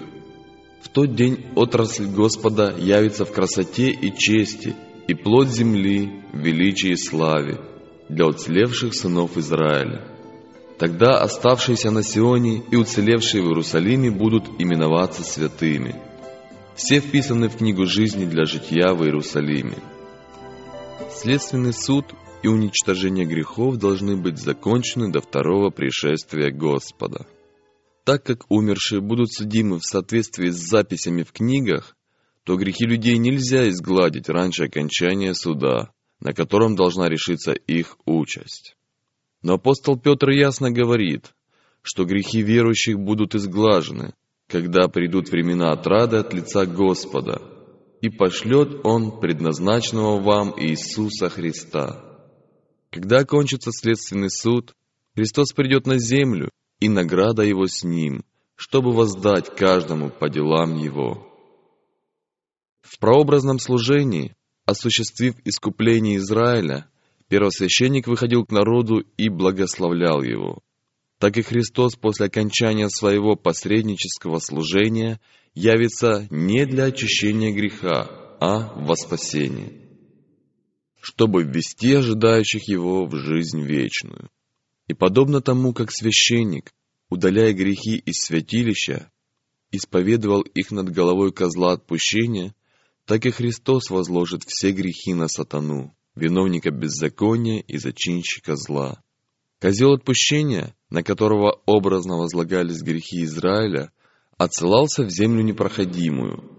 В 0.82 0.89
тот 0.89 1.13
день 1.13 1.45
отрасль 1.54 2.08
Господа 2.08 2.76
явится 2.78 3.26
в 3.26 3.32
красоте 3.32 3.91
и 3.91 4.12
чести, 4.12 4.76
и 5.08 5.13
плод 5.13 5.50
земли 5.50 6.24
в 6.34 6.38
величии 6.39 6.93
и 6.93 6.95
славе 6.95 7.62
для 8.10 8.26
уцелевших 8.26 8.95
сынов 8.95 9.38
Израиля. 9.38 10.08
Тогда 10.80 11.19
оставшиеся 11.19 11.91
на 11.91 12.02
Сионе 12.02 12.63
и 12.71 12.76
уцелевшие 12.76 13.43
в 13.43 13.48
Иерусалиме 13.48 14.10
будут 14.10 14.45
именоваться 14.58 15.24
святыми. 15.24 15.95
Все 16.76 17.00
вписаны 17.02 17.50
в 17.50 17.58
книгу 17.58 17.86
жизни 17.86 18.26
для 18.26 18.45
житья 18.45 18.95
в 18.95 19.04
Иерусалиме. 19.04 19.78
Следственный 21.12 21.71
суд 21.71 22.06
и 22.45 22.47
уничтожение 22.47 23.25
грехов 23.25 23.77
должны 23.77 24.15
быть 24.15 24.38
закончены 24.38 25.12
до 25.12 25.19
второго 25.19 25.71
пришествия 25.71 26.51
Господа. 26.51 27.25
Так 28.03 28.23
как 28.23 28.45
умершие 28.51 29.01
будут 29.01 29.34
судимы 29.34 29.79
в 29.79 29.84
соответствии 29.84 30.51
с 30.51 30.69
записями 30.69 31.23
в 31.23 31.31
книгах, 31.31 31.97
то 32.43 32.55
грехи 32.55 32.86
людей 32.86 33.17
нельзя 33.17 33.67
изгладить 33.69 34.29
раньше 34.29 34.65
окончания 34.65 35.34
суда, 35.34 35.89
на 36.19 36.34
котором 36.34 36.75
должна 36.75 37.10
решиться 37.10 37.53
их 37.53 37.97
участь. 38.05 38.77
Но 39.41 39.55
апостол 39.55 39.97
Петр 39.97 40.29
ясно 40.29 40.69
говорит, 40.69 41.34
что 41.81 42.05
грехи 42.05 42.43
верующих 42.43 42.99
будут 42.99 43.34
изглажены, 43.34 44.13
когда 44.47 44.88
придут 44.88 45.29
времена 45.29 45.71
отрады 45.71 46.17
от 46.17 46.31
лица 46.31 46.67
Господа, 46.67 47.41
и 48.01 48.10
пошлет 48.10 48.86
Он 48.86 49.19
предназначенного 49.19 50.21
вам 50.21 50.53
Иисуса 50.55 51.29
Христа. 51.29 52.14
Когда 52.95 53.17
окончится 53.17 53.71
следственный 53.73 54.29
суд, 54.29 54.73
Христос 55.15 55.51
придет 55.51 55.86
на 55.86 55.99
землю, 55.99 56.49
и 56.79 56.88
награда 56.88 57.43
Его 57.43 57.67
с 57.67 57.84
Ним, 57.84 58.23
чтобы 58.55 58.93
воздать 58.93 59.53
каждому 59.53 60.10
по 60.10 60.29
делам 60.29 60.77
Его. 60.77 61.27
В 62.81 62.97
прообразном 62.99 63.60
служении, 63.60 64.34
осуществив 64.65 65.36
искупление 65.43 66.15
Израиля, 66.19 66.89
первосвященник 67.27 68.08
выходил 68.08 68.45
к 68.45 68.51
народу 68.53 69.03
и 69.17 69.27
благословлял 69.27 70.21
его. 70.21 70.60
Так 71.19 71.38
и 71.38 71.41
Христос 71.41 71.97
после 71.97 72.27
окончания 72.27 72.88
своего 72.88 73.36
посреднического 73.36 74.39
служения 74.39 75.19
явится 75.53 76.27
не 76.29 76.65
для 76.65 76.86
очищения 76.86 77.51
греха, 77.51 78.38
а 78.39 78.73
во 78.73 78.95
спасение, 78.95 79.85
чтобы 81.06 81.44
ввести 81.44 81.94
ожидающих 81.94 82.68
его 82.68 83.06
в 83.06 83.15
жизнь 83.15 83.62
вечную. 83.62 84.32
И 84.88 84.96
подобно 84.96 85.39
тому, 85.39 85.72
как 85.72 85.91
священник, 85.91 86.74
удаляя 87.12 87.54
грехи 87.54 87.96
из 87.96 88.24
святилища, 88.24 89.12
исповедовал 89.72 90.41
их 90.41 90.72
над 90.72 90.89
головой 90.89 91.32
козла 91.32 91.74
отпущения, 91.74 92.56
так 93.06 93.28
и 93.28 93.30
Христос 93.30 93.91
возложит 93.91 94.41
все 94.48 94.72
грехи 94.72 95.13
на 95.13 95.28
сатану, 95.28 95.96
виновника 96.15 96.72
беззакония 96.72 97.62
и 97.62 97.78
зачинщика 97.78 98.56
зла. 98.56 99.00
Козел 99.62 99.94
отпущения, 99.94 100.76
на 100.89 101.04
которого 101.04 101.62
образно 101.68 102.18
возлагались 102.18 102.82
грехи 102.82 103.26
Израиля, 103.26 103.91
отсылался 104.39 105.04
в 105.04 105.12
землю 105.12 105.44
непроходимую. 105.44 106.50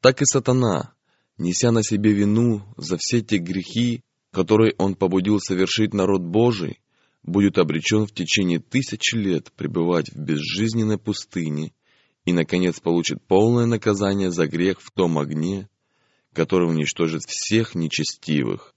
Так 0.00 0.22
и 0.22 0.24
сатана, 0.24 0.94
неся 1.38 1.70
на 1.70 1.82
себе 1.82 2.12
вину 2.12 2.62
за 2.76 2.96
все 2.98 3.20
те 3.20 3.38
грехи, 3.38 4.02
которые 4.30 4.74
он 4.78 4.94
побудил 4.94 5.40
совершить 5.40 5.94
народ 5.94 6.22
Божий, 6.22 6.80
будет 7.22 7.58
обречен 7.58 8.06
в 8.06 8.12
течение 8.12 8.60
тысячи 8.60 9.14
лет 9.16 9.52
пребывать 9.52 10.10
в 10.10 10.16
безжизненной 10.16 10.98
пустыне 10.98 11.72
и, 12.24 12.32
наконец, 12.32 12.80
получит 12.80 13.22
полное 13.26 13.66
наказание 13.66 14.30
за 14.30 14.46
грех 14.46 14.80
в 14.80 14.90
том 14.90 15.18
огне, 15.18 15.68
который 16.32 16.68
уничтожит 16.68 17.22
всех 17.26 17.74
нечестивых. 17.74 18.74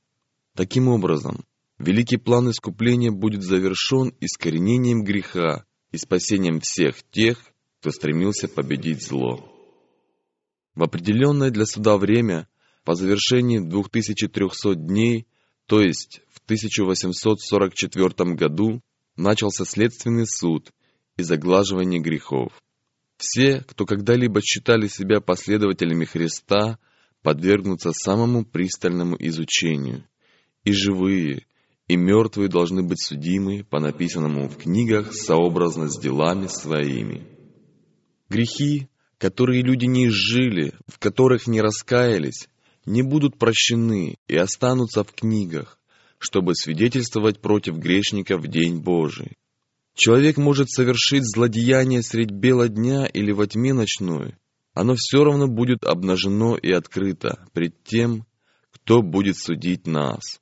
Таким 0.56 0.88
образом, 0.88 1.46
великий 1.78 2.18
план 2.18 2.50
искупления 2.50 3.12
будет 3.12 3.44
завершен 3.44 4.14
искоренением 4.20 5.04
греха 5.04 5.66
и 5.92 5.98
спасением 5.98 6.60
всех 6.62 7.04
тех, 7.12 7.40
кто 7.80 7.92
стремился 7.92 8.48
победить 8.48 9.04
зло. 9.04 9.59
В 10.80 10.84
определенное 10.84 11.50
для 11.52 11.66
суда 11.66 11.98
время, 11.98 12.48
по 12.86 12.96
завершении 12.96 13.60
2300 13.60 14.76
дней, 14.76 15.28
то 15.66 15.82
есть 15.82 16.22
в 16.30 16.40
1844 16.46 18.34
году, 18.34 18.82
начался 19.18 19.66
следственный 19.66 20.26
суд 20.26 20.72
и 21.18 21.24
заглаживание 21.24 22.00
грехов. 22.00 22.54
Все, 23.18 23.60
кто 23.68 23.86
когда-либо 23.86 24.40
считали 24.42 24.88
себя 24.88 25.20
последователями 25.20 26.06
Христа, 26.06 26.80
подвергнуться 27.24 27.92
самому 27.92 28.46
пристальному 28.46 29.18
изучению. 29.20 30.06
И 30.64 30.72
живые, 30.72 31.46
и 31.90 31.98
мертвые 31.98 32.48
должны 32.48 32.84
быть 32.84 33.04
судимы 33.04 33.66
по 33.66 33.82
написанному 33.82 34.48
в 34.48 34.56
книгах 34.56 35.14
сообразно 35.14 35.90
с 35.90 36.00
делами 36.00 36.48
своими. 36.48 37.28
Грехи, 38.30 38.88
которые 39.20 39.62
люди 39.62 39.86
не 39.86 40.08
изжили, 40.08 40.74
в 40.88 40.98
которых 40.98 41.46
не 41.46 41.62
раскаялись, 41.62 42.48
не 42.86 43.04
будут 43.04 43.38
прощены 43.38 44.16
и 44.28 44.36
останутся 44.36 45.04
в 45.04 45.12
книгах, 45.14 45.78
чтобы 46.18 46.56
свидетельствовать 46.56 47.40
против 47.40 47.76
грешника 47.76 48.38
в 48.38 48.48
день 48.48 48.80
Божий. 48.80 49.38
Человек 49.94 50.38
может 50.38 50.70
совершить 50.70 51.24
злодеяние 51.26 52.02
средь 52.02 52.32
бела 52.32 52.70
дня 52.70 53.06
или 53.06 53.32
во 53.32 53.46
тьме 53.46 53.74
ночной, 53.74 54.36
оно 54.74 54.96
все 54.96 55.26
равно 55.26 55.48
будет 55.48 55.84
обнажено 55.84 56.56
и 56.56 56.72
открыто 56.72 57.46
пред 57.52 57.84
тем, 57.84 58.26
кто 58.72 59.02
будет 59.02 59.38
судить 59.38 59.86
нас. 59.86 60.40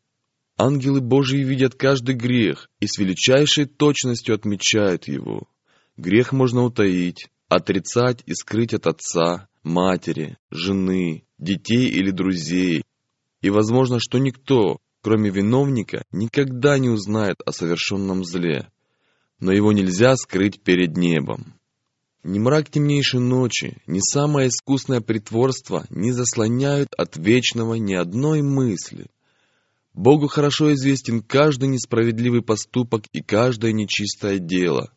Ангелы 0.57 1.01
Божьи 1.01 1.43
видят 1.43 1.73
каждый 1.73 2.13
грех 2.13 2.69
и 2.79 2.85
с 2.85 2.99
величайшей 2.99 3.65
точностью 3.65 4.35
отмечают 4.35 5.07
его. 5.07 5.47
Грех 5.97 6.31
можно 6.31 6.63
утаить, 6.63 7.29
отрицать 7.49 8.23
и 8.25 8.33
скрыть 8.33 8.73
от 8.73 8.88
отца, 8.88 9.47
матери, 9.63 10.38
жены, 10.51 11.23
детей 11.38 11.88
или 11.89 12.12
друзей. 12.12 12.83
И 13.41 13.49
возможно, 13.49 13.99
что 13.99 14.17
никто, 14.17 14.77
кроме 15.01 15.29
виновника, 15.29 16.03
никогда 16.12 16.77
не 16.77 16.89
узнает 16.89 17.38
о 17.45 17.51
совершенном 17.51 18.23
зле. 18.23 18.69
Но 19.39 19.51
его 19.51 19.71
нельзя 19.71 20.15
скрыть 20.15 20.62
перед 20.62 20.97
небом. 20.97 21.53
Ни 22.23 22.39
мрак 22.39 22.69
темнейшей 22.69 23.19
ночи, 23.19 23.77
ни 23.88 23.99
самое 23.99 24.49
искусное 24.49 24.99
притворство 24.99 25.86
не 25.89 26.12
заслоняют 26.12 26.89
от 26.97 27.15
вечного 27.15 27.75
ни 27.75 27.93
одной 27.93 28.41
мысли. 28.41 29.07
Богу 29.93 30.27
хорошо 30.27 30.73
известен 30.73 31.21
каждый 31.21 31.69
несправедливый 31.69 32.41
поступок 32.41 33.05
и 33.13 33.21
каждое 33.21 33.71
нечистое 33.71 34.39
дело. 34.39 34.91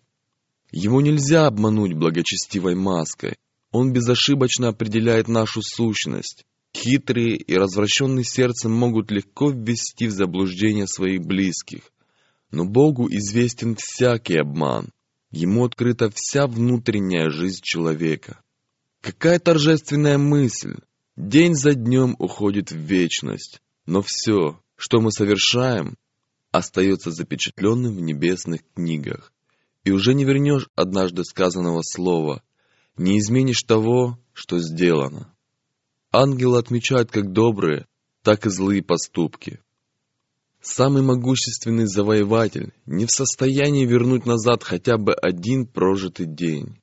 Его 0.72 1.00
нельзя 1.00 1.46
обмануть 1.46 1.94
благочестивой 1.94 2.74
маской. 2.74 3.37
Он 3.72 3.92
безошибочно 3.92 4.68
определяет 4.68 5.28
нашу 5.28 5.62
сущность. 5.62 6.44
Хитрые 6.76 7.37
и 7.37 7.54
развращенные 7.54 8.24
сердцем 8.24 8.72
могут 8.72 9.11
легко 9.11 9.50
ввести 9.50 10.06
в 10.06 10.12
заблуждение 10.12 10.87
своих 10.87 11.22
близких. 11.22 11.83
Но 12.52 12.64
Богу 12.64 13.09
известен 13.09 13.76
всякий 13.78 14.37
обман. 14.37 14.90
Ему 15.30 15.64
открыта 15.64 16.11
вся 16.14 16.46
внутренняя 16.46 17.30
жизнь 17.30 17.61
человека. 17.62 18.40
Какая 19.00 19.38
торжественная 19.38 20.18
мысль! 20.18 20.76
День 21.16 21.54
за 21.54 21.74
днем 21.74 22.16
уходит 22.18 22.70
в 22.70 22.76
вечность, 22.76 23.61
но 23.87 24.02
все, 24.02 24.61
что 24.76 25.00
мы 25.00 25.12
совершаем, 25.12 25.96
остается 26.50 27.11
запечатленным 27.11 27.94
в 27.94 28.00
небесных 28.00 28.62
книгах. 28.74 29.33
И 29.84 29.90
уже 29.90 30.14
не 30.14 30.24
вернешь 30.24 30.68
однажды 30.74 31.24
сказанного 31.24 31.82
слова, 31.82 32.42
не 32.96 33.18
изменишь 33.18 33.62
того, 33.62 34.18
что 34.32 34.58
сделано. 34.58 35.32
Ангелы 36.12 36.58
отмечают 36.58 37.10
как 37.10 37.32
добрые, 37.32 37.86
так 38.22 38.46
и 38.46 38.50
злые 38.50 38.82
поступки. 38.82 39.60
Самый 40.60 41.02
могущественный 41.02 41.86
завоеватель 41.86 42.74
не 42.84 43.06
в 43.06 43.10
состоянии 43.10 43.86
вернуть 43.86 44.26
назад 44.26 44.62
хотя 44.62 44.98
бы 44.98 45.14
один 45.14 45.66
прожитый 45.66 46.26
день. 46.26 46.78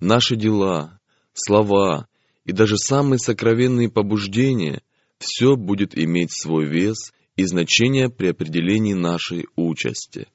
Наши 0.00 0.36
дела, 0.36 0.98
слова 1.34 2.08
и 2.44 2.52
даже 2.52 2.78
самые 2.78 3.18
сокровенные 3.18 3.90
побуждения– 3.90 4.82
все 5.22 5.56
будет 5.56 5.96
иметь 5.96 6.32
свой 6.32 6.66
вес 6.66 7.12
и 7.36 7.44
значение 7.44 8.10
при 8.10 8.28
определении 8.28 8.94
нашей 8.94 9.46
участи. 9.56 10.26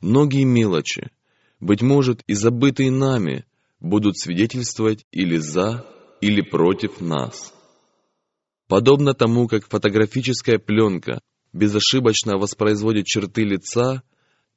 Многие 0.00 0.44
мелочи, 0.44 1.10
быть 1.60 1.82
может 1.82 2.22
и 2.26 2.34
забытые 2.34 2.90
нами, 2.90 3.44
будут 3.80 4.18
свидетельствовать 4.18 5.06
или 5.10 5.36
за, 5.36 5.86
или 6.20 6.42
против 6.42 7.00
нас. 7.00 7.52
Подобно 8.68 9.14
тому, 9.14 9.48
как 9.48 9.68
фотографическая 9.68 10.58
пленка 10.58 11.20
безошибочно 11.52 12.36
воспроизводит 12.36 13.06
черты 13.06 13.42
лица, 13.42 14.02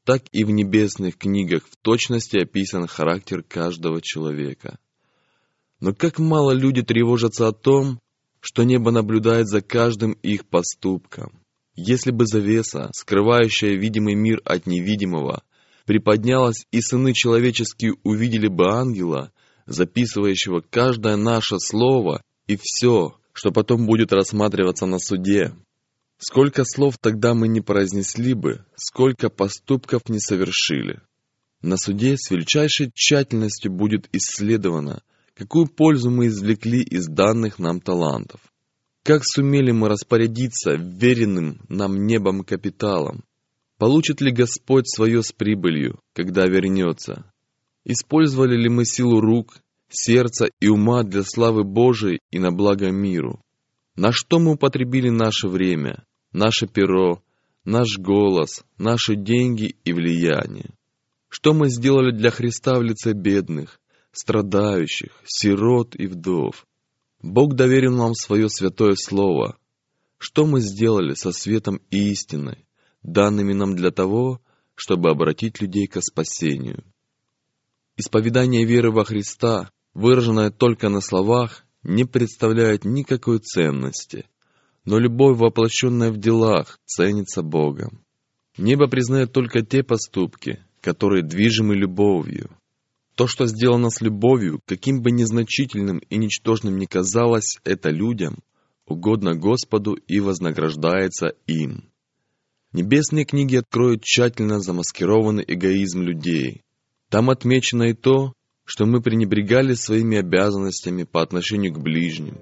так 0.04 0.24
и 0.32 0.44
в 0.44 0.50
небесных 0.50 1.18
книгах 1.18 1.64
в 1.70 1.76
точности 1.78 2.38
описан 2.40 2.88
характер 2.88 3.44
каждого 3.44 4.02
человека. 4.02 4.80
Но 5.80 5.94
как 5.94 6.20
мало 6.20 6.52
люди 6.52 6.82
тревожатся 6.82 7.48
о 7.48 7.54
том, 7.54 8.00
что 8.42 8.64
небо 8.64 8.92
наблюдает 8.92 9.48
за 9.48 9.62
каждым 9.62 10.14
их 10.14 10.46
поступком. 10.48 11.39
Если 11.82 12.12
бы 12.12 12.26
завеса, 12.26 12.92
скрывающая 12.94 13.78
видимый 13.78 14.14
мир 14.14 14.42
от 14.44 14.68
невидимого, 14.68 15.44
приподнялась, 15.86 16.66
и 16.72 16.82
сыны 16.82 17.14
человеческие 17.14 17.94
увидели 18.04 18.50
бы 18.50 18.66
ангела, 18.70 19.32
записывающего 19.66 20.62
каждое 20.70 21.16
наше 21.16 21.58
слово 21.58 22.22
и 22.48 22.58
все, 22.62 23.18
что 23.32 23.52
потом 23.52 23.86
будет 23.86 24.12
рассматриваться 24.12 24.88
на 24.88 25.00
суде, 25.00 25.54
Сколько 26.22 26.66
слов 26.66 26.98
тогда 27.00 27.34
мы 27.34 27.48
не 27.48 27.62
произнесли 27.62 28.34
бы, 28.34 28.66
сколько 28.76 29.30
поступков 29.30 30.10
не 30.10 30.20
совершили. 30.20 31.00
На 31.62 31.78
суде 31.78 32.18
с 32.18 32.30
величайшей 32.30 32.92
тщательностью 32.94 33.72
будет 33.72 34.10
исследовано, 34.12 35.02
какую 35.34 35.68
пользу 35.68 36.10
мы 36.10 36.28
извлекли 36.28 36.82
из 36.82 37.08
данных 37.08 37.58
нам 37.58 37.80
талантов. 37.80 38.42
Как 39.10 39.24
сумели 39.26 39.72
мы 39.72 39.90
распорядиться 39.90 40.76
веренным 40.76 41.62
нам 41.68 42.06
небом 42.06 42.44
капиталом? 42.44 43.24
Получит 43.80 44.22
ли 44.22 44.32
Господь 44.32 44.88
свое 44.88 45.24
с 45.24 45.32
прибылью, 45.32 46.00
когда 46.14 46.46
вернется? 46.46 47.26
Использовали 47.86 48.56
ли 48.56 48.70
мы 48.70 48.86
силу 48.86 49.20
рук, 49.20 49.64
сердца 49.90 50.50
и 50.60 50.68
ума 50.68 51.02
для 51.02 51.24
славы 51.24 51.64
Божией 51.64 52.20
и 52.30 52.38
на 52.38 52.52
благо 52.52 52.92
миру? 52.92 53.42
На 53.96 54.12
что 54.12 54.38
мы 54.38 54.52
употребили 54.52 55.10
наше 55.10 55.48
время? 55.48 56.04
наше 56.32 56.68
перо, 56.68 57.24
наш 57.66 57.98
голос, 57.98 58.64
наши 58.78 59.16
деньги 59.16 59.76
и 59.86 59.92
влияние. 59.92 60.76
Что 61.30 61.56
мы 61.56 61.70
сделали 61.70 62.12
для 62.12 62.30
Христа 62.30 62.76
в 62.76 62.84
лице 62.84 63.14
бедных, 63.14 63.80
страдающих, 64.12 65.20
сирот 65.26 65.96
и 65.96 66.06
вдов? 66.06 66.68
Бог 67.22 67.56
доверил 67.56 67.96
нам 67.96 68.14
свое 68.14 68.50
святое 68.50 68.96
слово. 68.96 69.58
Что 70.18 70.46
мы 70.46 70.62
сделали 70.62 71.14
со 71.14 71.32
светом 71.32 71.82
и 71.90 72.12
истиной, 72.12 72.66
данными 73.04 73.54
нам 73.54 73.76
для 73.76 73.92
того, 73.92 74.42
чтобы 74.76 75.10
обратить 75.10 75.62
людей 75.62 75.88
к 75.88 76.02
спасению? 76.02 76.84
Исповедание 77.98 78.66
веры 78.66 78.92
во 78.92 79.04
Христа, 79.04 79.72
выраженное 79.94 80.52
только 80.52 80.90
на 80.90 81.02
словах, 81.02 81.66
не 81.84 82.06
представляет 82.06 82.86
никакой 82.86 83.40
ценности– 83.40 84.26
но 84.90 84.98
любовь, 84.98 85.38
воплощенная 85.38 86.12
в 86.12 86.18
делах, 86.18 86.80
ценится 86.86 87.44
Богом. 87.44 88.04
Небо 88.58 88.88
признает 88.88 89.32
только 89.32 89.62
те 89.62 89.84
поступки, 89.84 90.66
которые 90.82 91.24
движимы 91.24 91.76
любовью. 91.76 92.50
То, 93.20 93.28
что 93.28 93.48
сделано 93.48 93.90
с 93.90 94.00
любовью, 94.00 94.62
каким 94.66 95.02
бы 95.02 95.12
незначительным 95.12 95.98
и 95.98 96.16
ничтожным 96.16 96.78
ни 96.78 96.86
казалось 96.86 97.58
это 97.66 97.90
людям, 97.90 98.38
угодно 98.88 99.36
Господу 99.36 99.96
и 99.96 100.22
вознаграждается 100.22 101.34
им. 101.46 101.90
Небесные 102.72 103.26
книги 103.26 103.58
откроют 103.58 104.06
тщательно 104.06 104.62
замаскированный 104.62 105.44
эгоизм 105.46 106.02
людей. 106.02 106.62
Там 107.10 107.30
отмечено 107.30 107.90
и 107.90 107.94
то, 107.94 108.32
что 108.64 108.86
мы 108.86 109.02
пренебрегали 109.02 109.74
своими 109.74 110.18
обязанностями 110.18 111.04
по 111.04 111.22
отношению 111.22 111.74
к 111.74 111.80
ближним, 111.82 112.38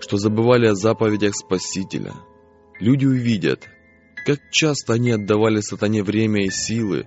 что 0.00 0.16
забывали 0.16 0.66
о 0.66 0.74
заповедях 0.74 1.36
Спасителя. 1.36 2.14
Люди 2.80 3.06
увидят, 3.06 3.68
как 4.26 4.40
часто 4.50 4.94
они 4.94 5.12
отдавали 5.12 5.60
сатане 5.60 6.02
время 6.02 6.46
и 6.46 6.50
силы, 6.50 7.06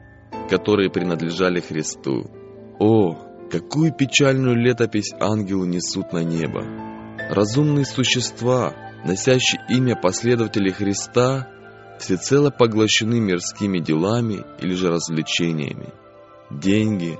которые 0.50 0.90
принадлежали 0.90 1.60
Христу. 1.60 2.32
О, 2.80 3.18
какую 3.52 3.94
печальную 3.94 4.56
летопись 4.56 5.14
ангелы 5.20 5.68
несут 5.68 6.12
на 6.12 6.24
небо! 6.24 6.64
Разумные 7.30 7.86
существа, 7.86 8.74
носящие 9.06 9.62
имя 9.70 9.96
последователей 9.96 10.72
Христа, 10.72 11.48
всецело 12.00 12.50
поглощены 12.50 13.20
мирскими 13.20 13.80
делами 13.80 14.44
или 14.62 14.74
же 14.74 14.90
развлечениями. 14.90 15.94
Деньги, 16.50 17.18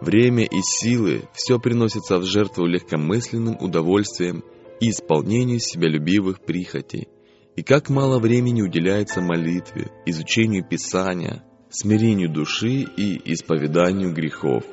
время 0.00 0.44
и 0.44 0.60
силы– 0.62 1.28
все 1.34 1.58
приносится 1.58 2.18
в 2.18 2.24
жертву 2.24 2.66
легкомысленным 2.66 3.56
удовольствием 3.60 4.44
и 4.80 4.90
исполнению 4.90 5.60
себялюбивых 5.60 6.40
прихотей, 6.40 7.08
и 7.56 7.62
как 7.62 7.90
мало 7.90 8.18
времени 8.18 8.62
уделяется 8.62 9.20
молитве, 9.20 9.90
изучению 10.06 10.64
Писания, 10.66 11.44
смирению 11.70 12.30
души 12.30 12.86
и 12.96 13.32
исповеданию 13.32 14.12
грехов. 14.12 14.64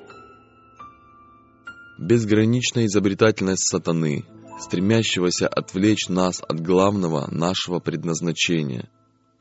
Безграничная 1.97 2.85
изобретательность 2.85 3.67
сатаны, 3.67 4.23
стремящегося 4.59 5.47
отвлечь 5.47 6.09
нас 6.09 6.41
от 6.47 6.59
главного 6.59 7.27
нашего 7.31 7.79
предназначения. 7.79 8.89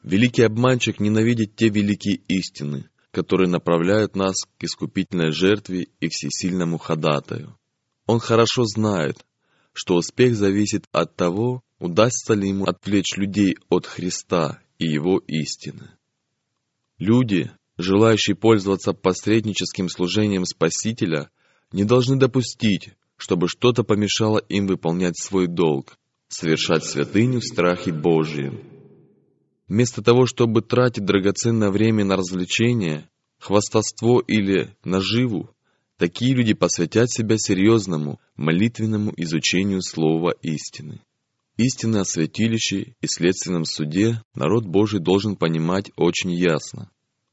Великий 0.02 0.42
обманщик 0.42 0.98
ненавидит 0.98 1.54
те 1.54 1.68
великие 1.68 2.16
истины, 2.28 2.88
которые 3.10 3.48
направляют 3.50 4.16
нас 4.16 4.36
к 4.58 4.64
искупительной 4.64 5.32
жертве 5.32 5.88
и 6.00 6.08
всесильному 6.08 6.78
ходатаю. 6.78 7.58
Он 8.06 8.20
хорошо 8.20 8.64
знает, 8.64 9.26
что 9.72 9.96
успех 9.96 10.34
зависит 10.34 10.84
от 10.92 11.14
того, 11.14 11.62
удастся 11.78 12.32
ли 12.32 12.48
ему 12.48 12.64
отвлечь 12.64 13.16
людей 13.16 13.56
от 13.68 13.84
Христа 13.84 14.60
и 14.78 14.86
Его 14.86 15.18
истины. 15.26 15.90
Люди, 16.98 17.50
желающие 17.76 18.34
пользоваться 18.34 18.94
посредническим 18.94 19.90
служением 19.90 20.46
Спасителя, 20.46 21.30
не 21.72 21.84
должны 21.84 22.16
допустить, 22.16 22.90
чтобы 23.16 23.48
что-то 23.48 23.82
помешало 23.82 24.38
им 24.38 24.66
выполнять 24.66 25.18
свой 25.18 25.46
долг, 25.46 25.98
совершать 26.28 26.84
святыню 26.84 27.40
в 27.40 27.44
страхе 27.44 27.92
Божьем. 27.92 28.62
Вместо 29.68 30.02
того, 30.02 30.26
чтобы 30.26 30.62
тратить 30.62 31.04
драгоценное 31.04 31.70
время 31.70 32.04
на 32.04 32.16
развлечения, 32.16 33.08
хвастовство 33.38 34.20
или 34.20 34.76
наживу, 34.84 35.50
Такие 35.98 36.34
люди 36.34 36.52
посвятят 36.52 37.10
себя 37.10 37.36
серьезному, 37.38 38.20
молитвенному 38.36 39.14
изучению 39.16 39.80
слова 39.80 40.34
истины. 40.42 41.00
Истины 41.56 41.98
о 41.98 42.04
святилище 42.04 42.94
и 43.00 43.06
следственном 43.06 43.64
суде 43.64 44.22
народ 44.34 44.66
Божий 44.66 45.00
должен 45.00 45.36
понимать 45.36 45.90
очень 45.96 46.32
ясно. 46.32 46.90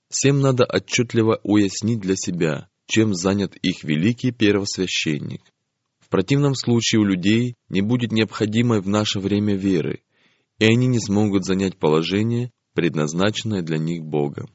Всем 0.09 0.39
надо 0.39 0.63
отчетливо 0.63 1.41
уяснить 1.43 1.99
для 1.99 2.15
себя, 2.15 2.69
чем 2.87 3.13
занят 3.13 3.55
их 3.57 3.83
великий 3.83 4.31
первосвященник. 4.31 5.41
В 5.99 6.09
противном 6.09 6.55
случае 6.55 7.01
у 7.01 7.05
людей 7.05 7.55
не 7.69 7.81
будет 7.81 8.11
необходимой 8.11 8.81
в 8.81 8.87
наше 8.87 9.19
время 9.19 9.55
веры, 9.55 10.01
и 10.59 10.65
они 10.65 10.87
не 10.87 10.99
смогут 10.99 11.45
занять 11.45 11.77
положение, 11.77 12.51
предназначенное 12.73 13.61
для 13.61 13.77
них 13.77 14.03
Богом. 14.03 14.49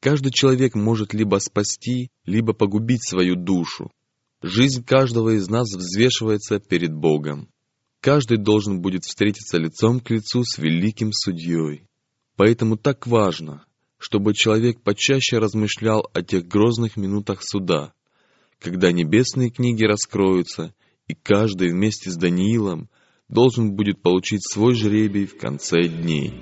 Каждый 0.00 0.32
человек 0.32 0.74
может 0.74 1.14
либо 1.14 1.36
спасти, 1.36 2.10
либо 2.24 2.52
погубить 2.52 3.06
свою 3.06 3.36
душу. 3.36 3.90
Жизнь 4.42 4.84
каждого 4.84 5.36
из 5.36 5.48
нас 5.48 5.74
взвешивается 5.74 6.60
перед 6.60 6.92
Богом. 6.92 7.48
Каждый 8.00 8.36
должен 8.36 8.82
будет 8.82 9.04
встретиться 9.04 9.56
лицом 9.56 10.00
к 10.00 10.10
лицу 10.10 10.44
с 10.44 10.58
великим 10.58 11.10
судьей. 11.12 11.86
Поэтому 12.36 12.76
так 12.76 13.06
важно, 13.06 13.64
чтобы 14.04 14.34
человек 14.34 14.82
почаще 14.82 15.38
размышлял 15.38 16.10
о 16.12 16.20
тех 16.20 16.46
грозных 16.46 16.98
минутах 16.98 17.42
суда, 17.42 17.94
когда 18.60 18.92
небесные 18.92 19.48
книги 19.48 19.82
раскроются, 19.82 20.74
и 21.08 21.14
каждый 21.14 21.70
вместе 21.70 22.10
с 22.10 22.16
Даниилом 22.16 22.90
должен 23.30 23.72
будет 23.72 24.02
получить 24.02 24.46
свой 24.46 24.74
жребий 24.74 25.24
в 25.24 25.38
конце 25.38 25.84
дней. 25.84 26.34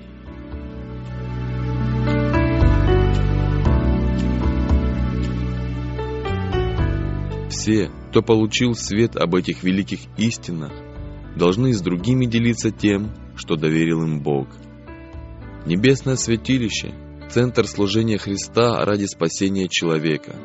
Все, 7.49 7.89
кто 8.09 8.21
получил 8.21 8.73
свет 8.73 9.15
об 9.15 9.35
этих 9.35 9.63
великих 9.63 10.01
истинах, 10.17 10.73
должны 11.37 11.71
с 11.71 11.79
другими 11.79 12.25
делиться 12.25 12.71
тем, 12.71 13.13
что 13.37 13.55
доверил 13.55 14.03
им 14.03 14.21
Бог. 14.21 14.49
Небесное 15.65 16.17
святилище– 16.17 16.93
центр 17.33 17.65
служения 17.65 18.19
Христа 18.19 18.85
ради 18.85 19.05
спасения 19.05 19.67
человека. 19.67 20.35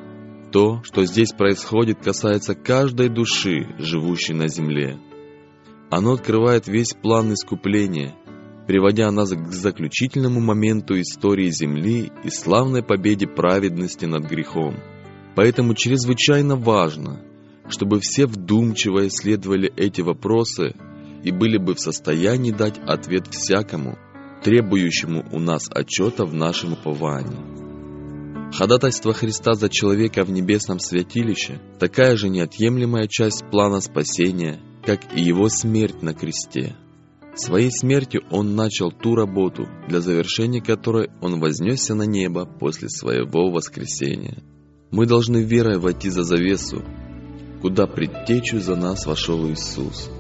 То, 0.51 0.83
что 0.85 1.05
здесь 1.05 1.33
происходит, 1.33 1.99
касается 2.03 2.55
каждой 2.55 3.11
души, 3.11 3.75
живущей 3.79 4.33
на 4.33 4.49
земле. 4.49 4.99
Оно 5.91 6.13
открывает 6.13 6.67
весь 6.67 6.95
план 6.95 7.35
искупления, 7.35 8.15
приводя 8.67 9.11
нас 9.11 9.29
к 9.33 9.53
заключительному 9.53 10.41
моменту 10.41 10.99
истории 10.99 11.51
Земли 11.51 12.11
и 12.25 12.31
славной 12.31 12.83
победе 12.83 13.27
праведности 13.27 14.07
над 14.07 14.25
грехом. 14.25 14.75
Поэтому 15.37 15.75
чрезвычайно 15.75 16.57
важно, 16.57 17.21
чтобы 17.69 18.01
все 18.01 18.25
вдумчиво 18.25 19.07
исследовали 19.09 19.71
эти 19.77 20.01
вопросы 20.01 20.75
и 21.23 21.33
были 21.33 21.59
бы 21.59 21.75
в 21.75 21.81
состоянии 21.81 22.51
дать 22.51 22.79
ответ 22.87 23.27
всякому, 23.27 23.99
требующему 24.43 25.25
у 25.33 25.39
нас 25.39 25.69
отчета 25.71 26.25
в 26.25 26.35
нашем 26.35 26.75
уповании. 26.75 27.59
Ходатайство 28.53 29.13
Христа 29.13 29.55
за 29.55 29.69
человека 29.69 30.25
в 30.25 30.31
небесном 30.31 30.79
святилище– 30.79 31.61
такая 31.79 32.17
же 32.17 32.29
неотъемлемая 32.29 33.07
часть 33.07 33.45
плана 33.51 33.81
спасения, 33.81 34.61
как 34.85 35.01
и 35.15 35.21
его 35.21 35.49
смерть 35.49 36.03
на 36.03 36.15
кресте. 36.15 36.75
Своей 37.35 37.71
смертью 37.71 38.23
он 38.31 38.57
начал 38.57 38.91
ту 38.91 39.15
работу, 39.15 39.69
для 39.87 40.01
завершения 40.01 40.61
которой 40.61 41.11
он 41.21 41.39
вознесся 41.41 41.95
на 41.95 42.03
небо 42.03 42.47
после 42.47 42.89
своего 42.89 43.51
воскресения. 43.51 44.43
Мы 44.91 45.07
должны 45.07 45.45
верой 45.45 45.79
войти 45.79 46.09
за 46.09 46.25
завесу, 46.25 46.83
куда 47.61 47.87
предтечу 47.87 48.59
за 48.61 48.77
нас 48.77 49.07
вошел 49.07 49.47
Иисус. 49.49 50.11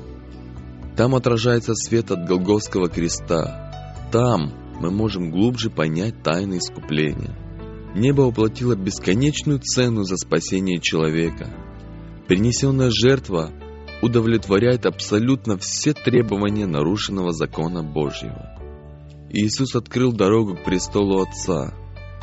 Там 0.96 1.14
отражается 1.14 1.74
свет 1.74 2.10
от 2.10 2.26
Голгофского 2.26 2.88
креста. 2.88 3.67
Там 4.10 4.52
мы 4.80 4.90
можем 4.90 5.30
глубже 5.30 5.70
понять 5.70 6.22
тайны 6.22 6.58
искупления. 6.58 7.36
Небо 7.94 8.22
уплатило 8.22 8.74
бесконечную 8.74 9.58
цену 9.58 10.04
за 10.04 10.16
спасение 10.16 10.80
человека. 10.80 11.50
Принесенная 12.26 12.90
жертва 12.90 13.50
удовлетворяет 14.02 14.86
абсолютно 14.86 15.58
все 15.58 15.92
требования 15.92 16.66
нарушенного 16.66 17.32
закона 17.32 17.82
Божьего. 17.82 18.54
Иисус 19.30 19.74
открыл 19.74 20.12
дорогу 20.12 20.56
к 20.56 20.64
престолу 20.64 21.20
Отца, 21.20 21.74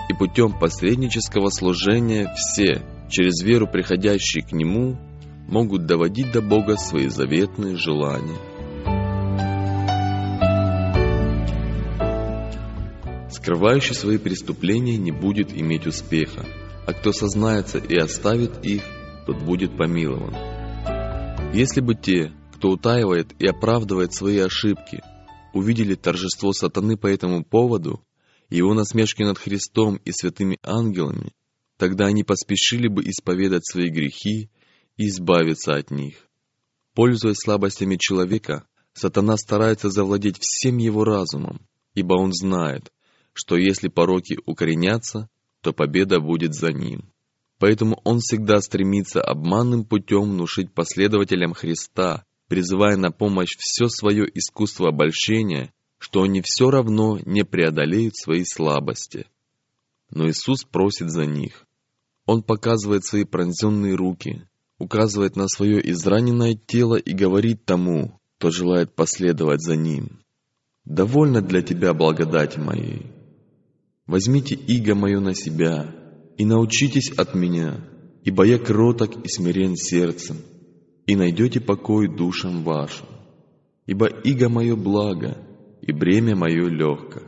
и 0.09 0.13
путем 0.13 0.57
посреднического 0.57 1.49
служения 1.49 2.33
все, 2.35 2.83
через 3.09 3.43
веру 3.43 3.67
приходящие 3.67 4.43
к 4.43 4.51
Нему, 4.53 4.97
могут 5.47 5.85
доводить 5.85 6.31
до 6.31 6.41
Бога 6.41 6.77
свои 6.77 7.07
заветные 7.09 7.75
желания. 7.75 8.37
Скрывающий 13.45 13.93
свои 13.93 14.17
преступления 14.17 14.97
не 14.97 15.11
будет 15.11 15.55
иметь 15.55 15.85
успеха, 15.85 16.47
а 16.87 16.93
кто 16.93 17.11
сознается 17.11 17.77
и 17.77 17.95
оставит 17.95 18.65
их, 18.65 18.81
тот 19.27 19.37
будет 19.43 19.77
помилован. 19.77 20.33
Если 21.53 21.79
бы 21.79 21.93
те, 21.93 22.33
кто 22.55 22.71
утаивает 22.71 23.35
и 23.37 23.45
оправдывает 23.45 24.15
свои 24.15 24.39
ошибки, 24.39 25.03
увидели 25.53 25.93
торжество 25.93 26.53
сатаны 26.53 26.97
по 26.97 27.05
этому 27.05 27.45
поводу, 27.45 28.03
его 28.49 28.73
насмешки 28.73 29.21
над 29.21 29.37
Христом 29.37 29.97
и 29.97 30.11
святыми 30.11 30.57
ангелами, 30.63 31.31
тогда 31.77 32.07
они 32.07 32.23
поспешили 32.23 32.87
бы 32.87 33.03
исповедать 33.03 33.67
свои 33.67 33.91
грехи 33.91 34.49
и 34.97 35.05
избавиться 35.05 35.75
от 35.75 35.91
них. 35.91 36.15
Пользуясь 36.95 37.37
слабостями 37.37 37.97
человека, 37.99 38.65
сатана 38.93 39.37
старается 39.37 39.91
завладеть 39.91 40.39
всем 40.39 40.79
его 40.79 41.03
разумом, 41.03 41.61
ибо 41.93 42.15
он 42.15 42.33
знает, 42.33 42.91
что 43.35 43.57
если 43.57 43.89
пороки 43.89 44.39
укоренятся, 44.45 45.29
то 45.61 45.73
победа 45.73 46.21
будет 46.21 46.55
за 46.55 46.71
ним. 46.71 47.11
Поэтому 47.59 47.99
он 48.05 48.19
всегда 48.19 48.61
стремится 48.61 49.21
обманным 49.21 49.85
путем 49.85 50.31
внушить 50.31 50.73
последователям 50.73 51.53
Христа, 51.53 52.25
призывая 52.47 52.95
на 52.95 53.11
помощь 53.11 53.55
все 53.57 53.87
свое 53.89 54.25
искусство 54.33 54.89
обольщения, 54.89 55.73
что 55.97 56.23
они 56.23 56.41
все 56.43 56.69
равно 56.69 57.19
не 57.25 57.43
преодолеют 57.43 58.15
свои 58.15 58.45
слабости. 58.45 59.27
Но 60.09 60.29
Иисус 60.29 60.63
просит 60.63 61.09
за 61.09 61.25
них. 61.25 61.65
Он 62.25 62.41
показывает 62.41 63.03
свои 63.03 63.25
пронзенные 63.25 63.95
руки, 63.95 64.47
указывает 64.77 65.35
на 65.35 65.47
свое 65.47 65.87
израненное 65.91 66.55
тело 66.55 66.95
и 66.95 67.13
говорит 67.13 67.65
тому, 67.65 68.19
кто 68.37 68.49
желает 68.49 68.95
последовать 68.95 69.61
за 69.61 69.75
ним. 69.75 70.19
«Довольно 70.85 71.41
для 71.41 71.61
тебя 71.61 71.93
благодати 71.93 72.59
моей. 72.59 73.11
Возьмите 74.07 74.55
иго 74.55 74.95
мое 74.95 75.19
на 75.19 75.33
себя 75.33 75.95
и 76.37 76.45
научитесь 76.45 77.11
от 77.11 77.33
меня, 77.33 77.81
ибо 78.23 78.45
я 78.45 78.59
кроток 78.59 79.25
и 79.25 79.27
смирен 79.27 79.75
сердцем, 79.75 80.37
и 81.05 81.15
найдете 81.15 81.59
покой 81.59 82.07
душам 82.07 82.63
вашим. 82.63 83.07
Ибо 83.85 84.07
иго 84.07 84.49
мое 84.49 84.75
благо, 84.75 85.37
и 85.81 85.91
бремя 85.91 86.35
мое 86.35 86.67
легко». 86.67 87.21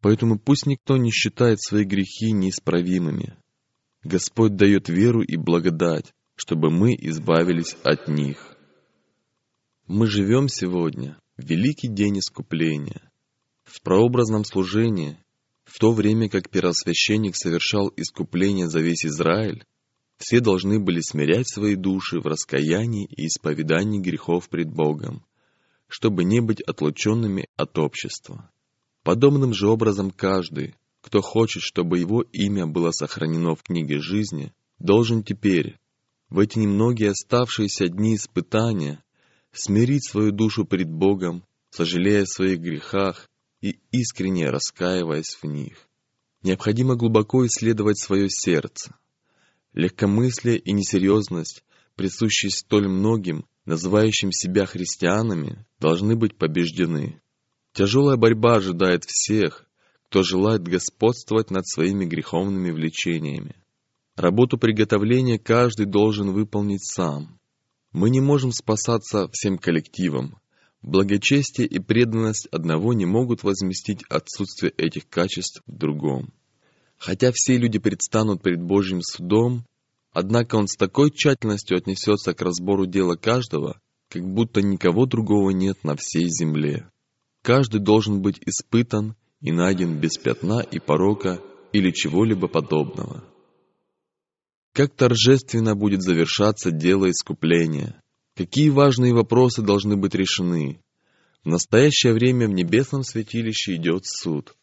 Поэтому 0.00 0.38
пусть 0.38 0.66
никто 0.66 0.98
не 0.98 1.10
считает 1.10 1.62
свои 1.62 1.84
грехи 1.84 2.32
неисправимыми, 2.32 3.38
Господь 4.02 4.54
дает 4.54 4.90
веру 4.90 5.22
и 5.22 5.36
благодать, 5.38 6.12
чтобы 6.36 6.70
мы 6.70 6.94
избавились 6.94 7.74
от 7.82 8.06
них. 8.06 8.54
Мы 9.86 10.06
живем 10.06 10.48
сегодня 10.48 11.18
в 11.38 11.44
великий 11.48 11.88
день 11.88 12.18
искупления. 12.18 13.10
В 13.64 13.80
прообразном 13.80 14.44
служении, 14.44 15.16
в 15.64 15.78
то 15.78 15.92
время 15.92 16.28
как 16.28 16.50
первосвященник 16.50 17.36
совершал 17.36 17.92
искупление 17.96 18.68
за 18.68 18.80
весь 18.80 19.04
Израиль, 19.04 19.64
все 20.18 20.40
должны 20.40 20.78
были 20.78 21.00
смирять 21.00 21.48
свои 21.48 21.74
души 21.74 22.20
в 22.20 22.26
раскаянии 22.26 23.06
и 23.06 23.26
исповедании 23.26 24.00
грехов 24.00 24.48
пред 24.48 24.70
Богом, 24.70 25.24
чтобы 25.88 26.24
не 26.24 26.40
быть 26.40 26.60
отлученными 26.60 27.48
от 27.56 27.78
общества. 27.78 28.50
Подобным 29.02 29.52
же 29.52 29.68
образом 29.68 30.10
каждый, 30.10 30.76
кто 31.00 31.20
хочет, 31.20 31.62
чтобы 31.62 31.98
его 31.98 32.22
имя 32.22 32.66
было 32.66 32.90
сохранено 32.90 33.54
в 33.54 33.62
книге 33.62 34.00
жизни, 34.00 34.52
должен 34.78 35.22
теперь, 35.22 35.78
в 36.30 36.38
эти 36.38 36.58
немногие 36.58 37.10
оставшиеся 37.10 37.88
дни 37.88 38.16
испытания, 38.16 39.04
смирить 39.52 40.08
свою 40.08 40.32
душу 40.32 40.64
пред 40.64 40.90
Богом, 40.90 41.44
сожалея 41.70 42.22
о 42.22 42.26
своих 42.26 42.60
грехах 42.60 43.28
и 43.64 43.78
искренне 43.92 44.50
раскаиваясь 44.50 45.38
в 45.40 45.46
них. 45.46 45.88
Необходимо 46.42 46.96
глубоко 46.96 47.46
исследовать 47.46 47.98
свое 47.98 48.28
сердце. 48.28 48.94
Легкомыслие 49.72 50.58
и 50.58 50.72
несерьезность, 50.72 51.64
присущие 51.96 52.50
столь 52.50 52.88
многим, 52.88 53.46
называющим 53.64 54.32
себя 54.32 54.66
христианами, 54.66 55.64
должны 55.80 56.14
быть 56.14 56.36
побеждены. 56.36 57.22
Тяжелая 57.72 58.18
борьба 58.18 58.56
ожидает 58.56 59.04
всех, 59.06 59.64
кто 60.10 60.22
желает 60.22 60.62
господствовать 60.62 61.50
над 61.50 61.66
своими 61.66 62.04
греховными 62.04 62.70
влечениями. 62.70 63.56
Работу 64.14 64.58
приготовления 64.58 65.38
каждый 65.38 65.86
должен 65.86 66.32
выполнить 66.32 66.84
сам. 66.84 67.40
Мы 67.92 68.10
не 68.10 68.20
можем 68.20 68.52
спасаться 68.52 69.30
всем 69.32 69.56
коллективом. 69.56 70.38
Благочестие 70.84 71.66
и 71.66 71.78
преданность 71.78 72.46
одного 72.48 72.92
не 72.92 73.06
могут 73.06 73.42
возместить 73.42 74.02
отсутствие 74.10 74.70
этих 74.76 75.08
качеств 75.08 75.62
в 75.66 75.74
другом. 75.74 76.30
Хотя 76.98 77.32
все 77.32 77.56
люди 77.56 77.78
предстанут 77.78 78.42
перед 78.42 78.62
Божьим 78.62 79.00
судом, 79.00 79.64
однако 80.12 80.56
Он 80.56 80.68
с 80.68 80.76
такой 80.76 81.10
тщательностью 81.10 81.78
отнесется 81.78 82.34
к 82.34 82.42
разбору 82.42 82.84
дела 82.84 83.16
каждого, 83.16 83.80
как 84.10 84.26
будто 84.30 84.60
никого 84.60 85.06
другого 85.06 85.50
нет 85.50 85.82
на 85.84 85.96
всей 85.96 86.28
земле. 86.28 86.86
Каждый 87.40 87.80
должен 87.80 88.20
быть 88.20 88.42
испытан 88.44 89.16
и 89.40 89.52
найден 89.52 89.98
без 89.98 90.18
пятна 90.18 90.60
и 90.60 90.80
порока 90.80 91.40
или 91.72 91.92
чего-либо 91.92 92.46
подобного. 92.46 93.24
Как 94.74 94.94
торжественно 94.94 95.74
будет 95.74 96.02
завершаться 96.02 96.70
дело 96.70 97.10
искупления, 97.10 98.02
какие 98.34 98.68
важные 98.68 99.14
вопросы 99.14 99.62
должны 99.62 99.96
быть 99.96 100.14
решены. 100.14 100.80
В 101.44 101.48
настоящее 101.48 102.12
время 102.12 102.48
в 102.48 102.52
небесном 102.52 103.02
святилище 103.02 103.76
идет 103.76 104.06
суд. 104.06 104.56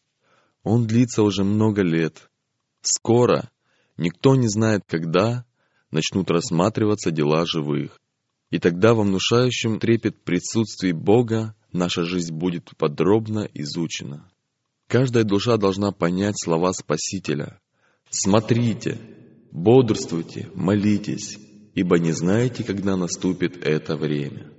Он 0.63 0.87
длится 0.87 1.23
уже 1.23 1.43
много 1.43 1.81
лет. 1.81 2.29
Скоро, 2.81 3.49
никто 3.97 4.35
не 4.35 4.47
знает 4.47 4.81
когда, 4.87 5.45
начнут 5.91 6.29
рассматриваться 6.31 7.11
дела 7.11 7.45
живых. 7.45 7.99
И 8.49 8.59
тогда 8.59 8.93
во 8.93 9.03
внушающем 9.03 9.79
трепет 9.79 10.23
присутствии 10.23 10.91
Бога 10.91 11.55
наша 11.71 12.03
жизнь 12.03 12.33
будет 12.33 12.75
подробно 12.77 13.47
изучена. 13.53 14.29
Каждая 14.87 15.23
душа 15.23 15.57
должна 15.57 15.91
понять 15.91 16.35
слова 16.37 16.73
Спасителя. 16.73 17.61
«Смотрите, 18.09 18.99
бодрствуйте, 19.51 20.49
молитесь, 20.53 21.37
ибо 21.73 21.99
не 21.99 22.11
знаете, 22.11 22.63
когда 22.63 22.95
наступит 22.95 23.57
это 23.65 23.95
время». 23.95 24.51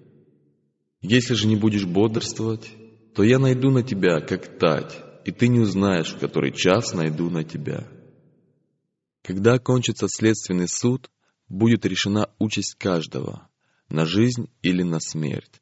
Если 1.03 1.35
же 1.35 1.49
не 1.49 1.57
будешь 1.57 1.85
бодрствовать, 1.85 2.71
то 3.15 3.25
я 3.25 3.41
найду 3.41 3.71
на 3.71 3.83
тебя, 3.83 4.21
как 4.21 4.59
тать, 4.59 5.03
и 5.25 5.33
ты 5.33 5.49
не 5.49 5.59
узнаешь, 5.59 6.15
в 6.15 6.19
который 6.19 6.53
час 6.53 6.95
найду 6.95 7.29
на 7.29 7.43
тебя. 7.43 7.89
Когда 9.23 9.55
окончится 9.55 10.07
следственный 10.09 10.69
суд, 10.69 11.11
будет 11.49 11.85
решена 11.85 12.31
участь 12.39 12.77
каждого, 12.77 13.49
на 13.89 14.07
жизнь 14.07 14.49
или 14.63 14.83
на 14.83 15.01
смерть. 15.01 15.61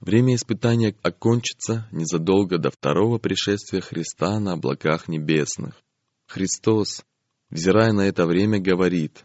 Время 0.00 0.34
испытания 0.34 0.96
окончится 1.02 1.86
незадолго 1.92 2.58
до 2.58 2.70
второго 2.70 3.18
пришествия 3.18 3.80
Христа 3.80 4.40
на 4.40 4.52
облаках 4.52 5.08
небесных. 5.08 5.74
Христос, 6.26 7.04
взирая 7.50 7.92
на 7.92 8.02
это 8.02 8.26
время, 8.26 8.60
говорит, 8.60 9.24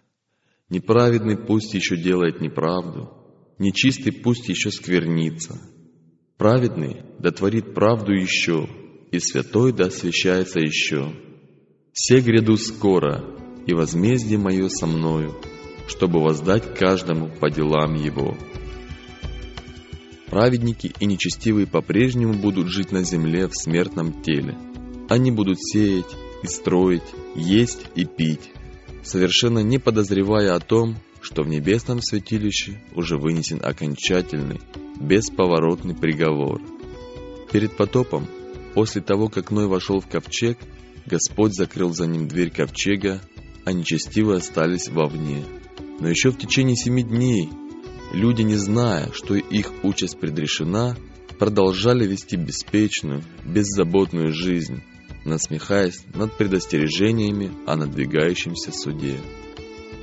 «Неправедный 0.73 1.37
пусть 1.37 1.75
еще 1.75 1.95
делает 1.95 2.41
неправду, 2.41 3.11
нечистый 3.59 4.11
пусть 4.11 4.49
еще 4.49 4.71
сквернится. 4.71 5.61
Праведный 6.39 7.03
да 7.19 7.29
творит 7.29 7.75
правду 7.75 8.11
еще, 8.11 8.67
и 9.11 9.19
святой 9.19 9.71
да 9.71 9.85
освящается 9.85 10.59
еще. 10.59 11.13
Все 11.91 12.21
гряду 12.21 12.57
скоро, 12.57 13.23
и 13.67 13.75
возмездие 13.75 14.39
мое 14.39 14.67
со 14.69 14.87
мною, 14.87 15.35
чтобы 15.87 16.23
воздать 16.23 16.73
каждому 16.73 17.29
по 17.29 17.51
делам 17.51 17.93
его». 17.93 18.35
Праведники 20.31 20.91
и 20.99 21.05
нечестивые 21.05 21.67
по-прежнему 21.67 22.33
будут 22.33 22.69
жить 22.69 22.91
на 22.91 23.03
земле 23.03 23.47
в 23.47 23.53
смертном 23.53 24.23
теле. 24.23 24.57
Они 25.07 25.29
будут 25.29 25.57
сеять 25.61 26.15
и 26.41 26.47
строить, 26.47 27.03
есть 27.35 27.85
и 27.93 28.05
пить, 28.05 28.49
совершенно 29.03 29.59
не 29.59 29.79
подозревая 29.79 30.55
о 30.55 30.59
том, 30.59 30.97
что 31.21 31.43
в 31.43 31.47
небесном 31.47 32.01
святилище 32.01 32.81
уже 32.95 33.17
вынесен 33.17 33.59
окончательный, 33.63 34.59
бесповоротный 34.99 35.95
приговор. 35.95 36.61
Перед 37.51 37.75
потопом, 37.77 38.27
после 38.73 39.01
того, 39.01 39.29
как 39.29 39.51
Ной 39.51 39.67
вошел 39.67 39.99
в 39.99 40.07
ковчег, 40.07 40.57
Господь 41.05 41.53
закрыл 41.53 41.93
за 41.93 42.07
ним 42.07 42.27
дверь 42.27 42.49
ковчега, 42.49 43.21
а 43.65 43.73
нечестивые 43.73 44.37
остались 44.37 44.89
вовне. 44.89 45.43
Но 45.99 46.09
еще 46.09 46.31
в 46.31 46.37
течение 46.37 46.75
семи 46.75 47.03
дней 47.03 47.49
Люди, 48.13 48.43
не 48.43 48.55
зная, 48.55 49.11
что 49.11 49.33
их 49.33 49.71
участь 49.81 50.19
предрешена, 50.19 50.95
продолжали 51.39 52.05
вести 52.05 52.35
беспечную, 52.35 53.23
беззаботную 53.43 54.31
жизнь, 54.31 54.83
насмехаясь 55.25 56.01
над 56.13 56.37
предостережениями 56.37 57.51
о 57.65 57.75
надвигающемся 57.75 58.71
суде. 58.71 59.19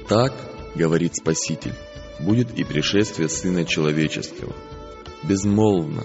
Так, 0.09 0.33
говорит 0.75 1.17
Спаситель, 1.17 1.75
будет 2.21 2.59
и 2.59 2.65
пришествие 2.65 3.29
Сына 3.29 3.65
Человеческого. 3.65 4.55
Безмолвно, 5.23 6.05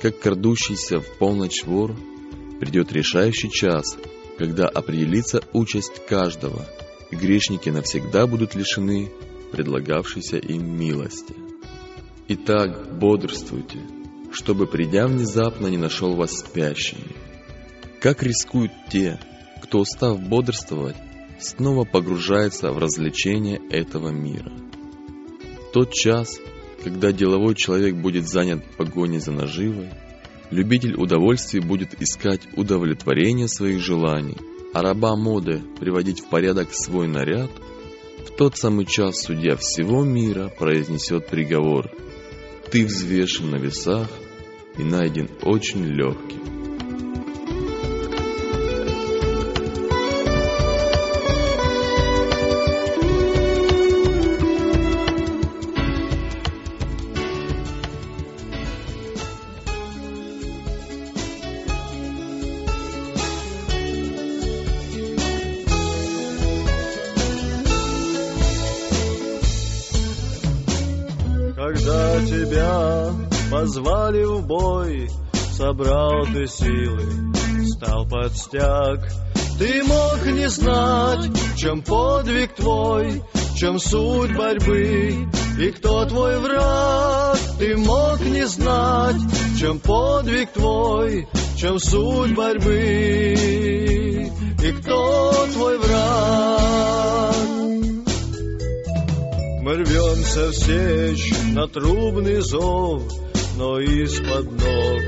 как 0.00 0.18
крадущийся 0.18 1.00
в 1.00 1.18
полночь 1.18 1.64
вор, 1.64 1.96
придет 2.60 2.92
решающий 2.92 3.50
час, 3.50 3.96
когда 4.38 4.66
определится 4.66 5.40
участь 5.52 6.06
каждого, 6.06 6.66
и 7.10 7.16
грешники 7.16 7.70
навсегда 7.70 8.26
будут 8.26 8.54
лишены 8.54 9.10
предлагавшейся 9.52 10.38
им 10.38 10.76
милости. 10.76 11.34
Итак, 12.28 12.98
бодрствуйте, 12.98 13.78
чтобы, 14.32 14.66
придя 14.66 15.06
внезапно, 15.06 15.68
не 15.68 15.78
нашел 15.78 16.16
вас 16.16 16.40
спящими. 16.40 17.25
Как 18.06 18.22
рискуют 18.22 18.70
те, 18.88 19.18
кто, 19.60 19.80
устав 19.80 20.22
бодрствовать, 20.22 20.94
снова 21.40 21.84
погружается 21.84 22.70
в 22.70 22.78
развлечения 22.78 23.60
этого 23.68 24.10
мира. 24.10 24.52
Тот 25.72 25.92
час, 25.92 26.38
когда 26.84 27.10
деловой 27.10 27.56
человек 27.56 27.96
будет 27.96 28.28
занят 28.28 28.62
погоней 28.76 29.18
за 29.18 29.32
наживой, 29.32 29.90
любитель 30.52 30.94
удовольствий 30.94 31.58
будет 31.58 32.00
искать 32.00 32.42
удовлетворение 32.54 33.48
своих 33.48 33.80
желаний, 33.80 34.36
а 34.72 34.82
раба 34.82 35.16
моды 35.16 35.60
приводить 35.80 36.20
в 36.20 36.28
порядок 36.28 36.72
свой 36.72 37.08
наряд, 37.08 37.50
в 38.24 38.36
тот 38.36 38.56
самый 38.56 38.86
час 38.86 39.20
судья 39.20 39.56
всего 39.56 40.04
мира 40.04 40.48
произнесет 40.56 41.26
приговор– 41.26 41.90
ты 42.70 42.86
взвешен 42.86 43.50
на 43.50 43.56
весах 43.56 44.08
и 44.78 44.84
найден 44.84 45.28
очень 45.42 45.84
легким. 45.84 46.55
Позвали 73.50 74.24
в 74.24 74.46
бой, 74.46 75.08
собрал 75.52 76.26
ты 76.26 76.46
силы, 76.46 77.34
стал 77.66 78.06
под 78.06 78.36
стяг. 78.36 79.00
Ты 79.58 79.82
мог 79.84 80.26
не 80.26 80.48
знать, 80.48 81.30
чем 81.56 81.82
подвиг 81.82 82.54
твой, 82.54 83.22
чем 83.56 83.78
суть 83.78 84.36
борьбы 84.36 85.28
и 85.58 85.70
кто 85.70 86.04
твой 86.04 86.38
враг. 86.38 87.38
Ты 87.58 87.76
мог 87.76 88.20
не 88.20 88.46
знать, 88.46 89.16
чем 89.58 89.80
подвиг 89.80 90.52
твой, 90.52 91.26
чем 91.56 91.78
суть 91.78 92.34
борьбы 92.34 93.34
и 94.62 94.72
кто 94.72 95.46
твой 95.54 95.78
враг. 95.78 96.55
Рвемся 99.76 100.48
в 100.48 100.54
сечь 100.54 101.32
на 101.52 101.68
трубный 101.68 102.40
зов, 102.40 103.02
но 103.56 103.78
из-под 103.78 104.44
ног 104.52 105.02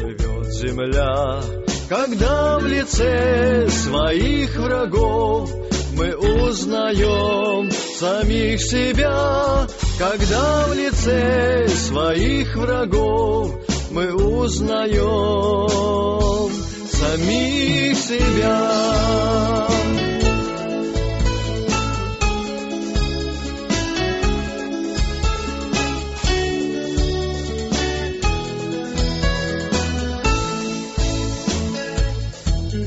плывет 0.00 0.52
земля. 0.52 1.40
Когда 1.88 2.58
в 2.58 2.66
лице 2.66 3.68
своих 3.68 4.56
врагов 4.56 5.50
мы 5.96 6.14
узнаем 6.16 7.70
самих 7.70 8.60
себя, 8.60 9.66
когда 9.98 10.66
в 10.66 10.74
лице 10.74 11.68
своих 11.68 12.56
врагов 12.56 13.52
мы 13.90 14.14
узнаем 14.14 15.70
самих 16.90 17.96
себя. 17.96 19.70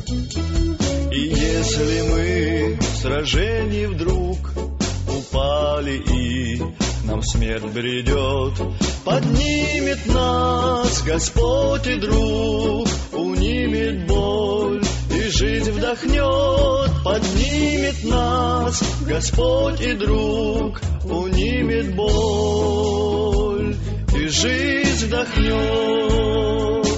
Если 0.05 2.01
мы 2.11 2.77
в 2.79 2.97
сражении 2.97 3.85
вдруг 3.85 4.37
упали 5.07 5.97
и 5.97 6.61
нам 7.05 7.21
смерть 7.23 7.63
бредет, 7.73 8.59
поднимет 9.05 10.05
нас 10.07 11.03
Господь 11.03 11.87
и 11.87 11.95
друг, 11.95 12.87
унимет 13.13 14.07
боль 14.07 14.83
и 15.09 15.21
жизнь 15.29 15.71
вдохнет, 15.71 17.03
поднимет 17.05 18.03
нас, 18.03 18.83
Господь 19.07 19.79
и 19.79 19.93
друг 19.93 20.81
унимет 21.05 21.95
боль, 21.95 23.77
и 24.15 24.27
жизнь 24.27 25.05
вдохнет. 25.05 26.92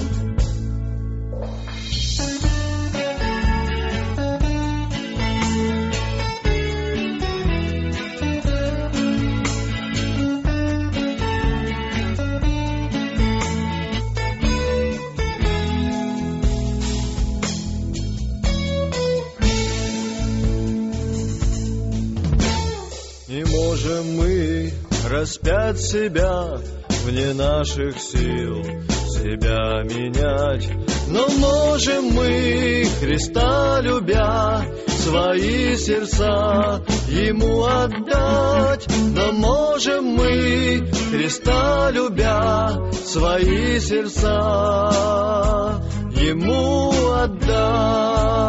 Распять 25.25 25.81
себя 25.81 26.59
вне 27.03 27.33
наших 27.33 27.97
сил, 27.97 28.61
себя 29.09 29.81
менять. 29.81 30.69
Но 31.07 31.27
можем 31.39 32.11
мы, 32.13 32.85
Христа 32.99 33.81
любя, 33.81 34.63
свои 34.87 35.75
сердца 35.77 36.85
Ему 37.09 37.65
отдать. 37.65 38.85
Но 39.15 39.31
можем 39.31 40.05
мы, 40.05 40.91
Христа 41.09 41.89
любя, 41.89 42.91
свои 42.93 43.79
сердца 43.79 44.31
Ему 46.21 46.91
отдать. 47.13 48.45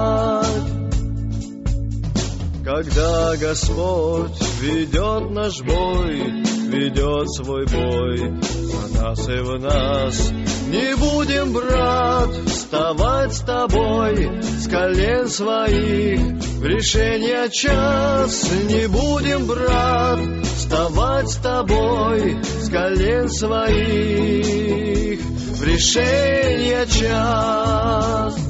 Когда 2.62 3.35
Господь 3.37 4.43
ведет 4.61 5.31
наш 5.31 5.62
бой, 5.62 6.55
ведет 6.77 7.31
свой 7.33 7.64
бой 7.66 8.18
за 8.43 9.03
нас 9.03 9.29
и 9.29 9.41
в 9.41 9.59
нас, 9.59 10.33
не 10.68 10.97
будем, 10.97 11.53
брат, 11.53 12.29
вставать 12.47 13.35
с 13.35 13.41
тобой 13.41 14.43
с 14.43 14.68
колен 14.68 15.29
своих 15.29 16.20
в 16.20 16.64
решение 16.64 17.49
час. 17.51 18.51
Не 18.68 18.89
будем, 18.89 19.47
брат, 19.47 20.18
вставать 20.43 21.31
с 21.31 21.37
тобой 21.37 22.43
с 22.43 22.68
колен 22.68 23.29
своих 23.29 25.20
в 25.20 25.64
решение 25.64 26.87
час. 26.87 28.45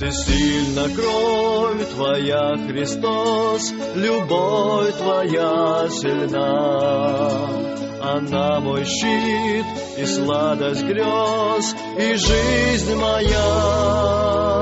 Всесильна 0.00 0.88
кровь 0.96 1.86
Твоя, 1.90 2.56
Христос, 2.66 3.70
любовь 3.94 4.96
Твоя 4.96 5.90
сильна. 5.90 7.50
Она 8.00 8.60
мой 8.60 8.86
щит 8.86 9.66
и 9.98 10.06
сладость 10.06 10.84
грез, 10.84 11.76
и 11.98 12.14
жизнь 12.14 12.94
моя. 12.94 14.59